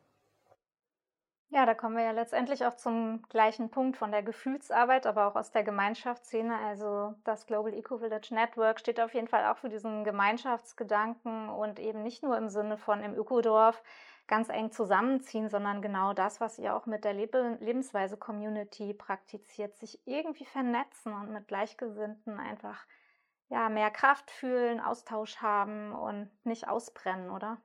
Ja, 1.51 1.65
da 1.65 1.73
kommen 1.75 1.97
wir 1.97 2.05
ja 2.05 2.11
letztendlich 2.11 2.67
auch 2.67 2.75
zum 2.77 3.23
gleichen 3.31 3.71
Punkt 3.71 3.97
von 3.97 4.11
der 4.13 4.23
Gefühlsarbeit, 4.23 5.07
aber 5.07 5.27
auch 5.27 5.35
aus 5.35 5.51
der 5.51 5.65
Gemeinschaftsszene. 5.65 6.55
Also 6.59 7.15
das 7.25 7.47
Global 7.47 7.73
Eco 7.73 7.99
Village 7.99 8.35
Network 8.35 8.81
steht 8.81 9.01
auf 9.01 9.15
jeden 9.15 9.29
Fall 9.29 9.47
auch 9.47 9.57
für 9.57 9.71
diesen 9.71 10.05
Gemeinschaftsgedanken 10.05 11.49
und 11.49 11.79
eben 11.79 12.03
nicht 12.03 12.23
nur 12.23 12.37
im 12.37 12.51
Sinne 12.51 12.77
von 12.77 13.03
im 13.03 13.15
Ökodorf 13.15 13.83
ganz 14.27 14.51
eng 14.51 14.73
zusammenziehen, 14.73 15.49
sondern 15.49 15.81
genau 15.81 16.13
das, 16.13 16.39
was 16.39 16.59
ihr 16.59 16.77
auch 16.77 16.85
mit 16.85 17.05
der 17.05 17.15
Lebensweise-Community 17.15 18.93
praktiziert, 18.93 19.75
sich 19.79 20.07
irgendwie 20.07 20.45
vernetzen 20.45 21.15
und 21.15 21.31
mit 21.33 21.49
Gleichgesinnten 21.49 22.39
einfach 22.39 22.85
ja, 23.49 23.71
mehr 23.71 23.91
Kraft 23.91 24.31
fühlen, 24.31 24.81
Austausch 24.81 25.39
haben 25.39 25.93
und 25.93 26.31
nicht 26.45 26.69
ausbrennen, 26.69 27.31
oder? 27.31 27.57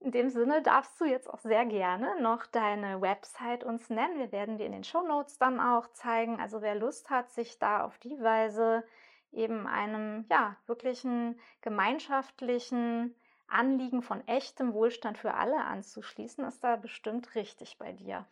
In 0.00 0.12
dem 0.12 0.30
Sinne 0.30 0.62
darfst 0.62 0.98
du 0.98 1.04
jetzt 1.04 1.28
auch 1.28 1.40
sehr 1.40 1.66
gerne 1.66 2.22
noch 2.22 2.46
deine 2.46 3.02
Website 3.02 3.64
uns 3.64 3.90
nennen. 3.90 4.18
Wir 4.18 4.32
werden 4.32 4.56
die 4.56 4.64
in 4.64 4.72
den 4.72 4.84
Show 4.84 5.02
Notes 5.02 5.38
dann 5.38 5.60
auch 5.60 5.92
zeigen. 5.92 6.40
Also 6.40 6.62
wer 6.62 6.74
Lust 6.74 7.10
hat, 7.10 7.30
sich 7.30 7.58
da 7.58 7.84
auf 7.84 7.98
die 7.98 8.18
Weise 8.22 8.82
eben 9.30 9.66
einem 9.66 10.24
ja 10.30 10.56
wirklichen 10.66 11.38
gemeinschaftlichen 11.60 13.14
Anliegen 13.46 14.00
von 14.00 14.26
echtem 14.26 14.72
Wohlstand 14.72 15.18
für 15.18 15.34
alle 15.34 15.62
anzuschließen, 15.64 16.46
ist 16.46 16.64
da 16.64 16.76
bestimmt 16.76 17.34
richtig 17.34 17.76
bei 17.78 17.92
dir. 17.92 18.24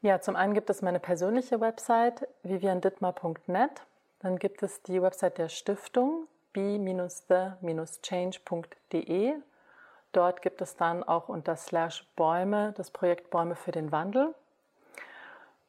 Ja, 0.00 0.20
zum 0.20 0.36
einen 0.36 0.54
gibt 0.54 0.70
es 0.70 0.80
meine 0.82 1.00
persönliche 1.00 1.60
Website 1.60 2.28
viviandittmar.net. 2.42 3.82
Dann 4.20 4.38
gibt 4.38 4.62
es 4.62 4.82
die 4.82 5.02
Website 5.02 5.38
der 5.38 5.48
Stiftung 5.48 6.28
b-the-change.de. 6.52 9.34
Dort 10.16 10.40
gibt 10.40 10.62
es 10.62 10.76
dann 10.76 11.04
auch 11.04 11.28
unter 11.28 11.56
Slash 11.56 12.06
Bäume 12.16 12.72
das 12.78 12.90
Projekt 12.90 13.28
Bäume 13.28 13.54
für 13.54 13.70
den 13.70 13.92
Wandel. 13.92 14.34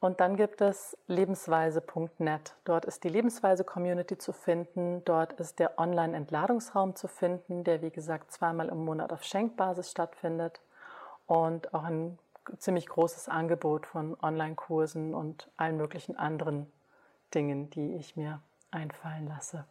Und 0.00 0.20
dann 0.20 0.36
gibt 0.36 0.62
es 0.62 0.96
lebensweise.net. 1.06 2.54
Dort 2.64 2.86
ist 2.86 3.04
die 3.04 3.10
Lebensweise-Community 3.10 4.16
zu 4.16 4.32
finden. 4.32 5.04
Dort 5.04 5.34
ist 5.34 5.58
der 5.58 5.78
Online-Entladungsraum 5.78 6.96
zu 6.96 7.08
finden, 7.08 7.62
der 7.62 7.82
wie 7.82 7.90
gesagt 7.90 8.32
zweimal 8.32 8.70
im 8.70 8.86
Monat 8.86 9.12
auf 9.12 9.22
Schenkbasis 9.22 9.90
stattfindet. 9.90 10.62
Und 11.26 11.74
auch 11.74 11.84
ein 11.84 12.18
ziemlich 12.56 12.86
großes 12.86 13.28
Angebot 13.28 13.86
von 13.86 14.16
Online-Kursen 14.22 15.14
und 15.14 15.50
allen 15.58 15.76
möglichen 15.76 16.16
anderen 16.16 16.72
Dingen, 17.34 17.68
die 17.68 17.96
ich 17.96 18.16
mir 18.16 18.40
einfallen 18.70 19.28
lasse. 19.28 19.66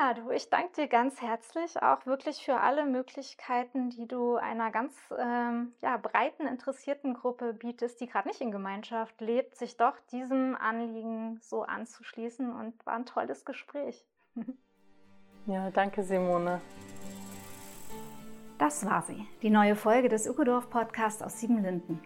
Ja, 0.00 0.14
du, 0.14 0.30
ich 0.30 0.48
danke 0.48 0.72
dir 0.76 0.88
ganz 0.88 1.20
herzlich 1.20 1.82
auch 1.82 2.06
wirklich 2.06 2.42
für 2.42 2.58
alle 2.58 2.86
Möglichkeiten, 2.86 3.90
die 3.90 4.08
du 4.08 4.36
einer 4.36 4.70
ganz 4.70 4.94
ähm, 5.18 5.74
ja, 5.82 5.98
breiten 5.98 6.46
interessierten 6.46 7.12
Gruppe 7.12 7.52
bietest, 7.52 8.00
die 8.00 8.06
gerade 8.06 8.28
nicht 8.28 8.40
in 8.40 8.50
Gemeinschaft 8.50 9.20
lebt, 9.20 9.56
sich 9.56 9.76
doch 9.76 9.94
diesem 10.10 10.56
Anliegen 10.56 11.38
so 11.42 11.64
anzuschließen 11.64 12.50
und 12.50 12.86
war 12.86 12.94
ein 12.94 13.04
tolles 13.04 13.44
Gespräch. 13.44 14.06
ja, 15.46 15.70
danke 15.70 16.02
Simone. 16.02 16.62
Das 18.56 18.86
war 18.86 19.02
sie, 19.02 19.26
die 19.42 19.50
neue 19.50 19.76
Folge 19.76 20.08
des 20.08 20.26
Ökodorf 20.26 20.70
Podcasts 20.70 21.22
aus 21.22 21.40
Siebenlinden. 21.40 22.00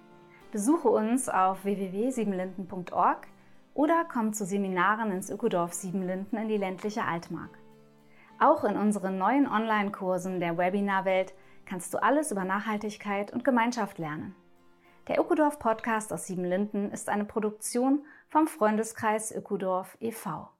Besuche 0.50 0.88
uns 0.88 1.28
auf 1.28 1.64
www.siebenlinden.org 1.64 3.28
oder 3.74 4.04
komm 4.12 4.33
zu 4.33 4.44
Seminaren 4.44 5.12
ins 5.12 5.30
Ökodorf 5.30 5.74
Siebenlinden 5.74 6.37
in 6.38 6.48
die 6.48 6.57
ländliche 6.57 7.04
Altmark. 7.04 7.63
Auch 8.44 8.62
in 8.64 8.76
unseren 8.76 9.16
neuen 9.16 9.50
Online-Kursen 9.50 10.38
der 10.38 10.59
Webinarwelt 10.59 11.33
kannst 11.64 11.94
du 11.94 12.02
alles 12.02 12.30
über 12.30 12.44
Nachhaltigkeit 12.44 13.33
und 13.33 13.42
Gemeinschaft 13.42 13.96
lernen. 13.96 14.37
Der 15.09 15.18
Ökodorf 15.18 15.59
Podcast 15.59 16.12
aus 16.12 16.26
Siebenlinden 16.26 16.92
ist 16.92 17.09
eine 17.09 17.24
Produktion 17.24 18.04
vom 18.28 18.46
Freundeskreis 18.46 19.33
Ökodorf 19.33 19.96
e.V. 19.98 20.50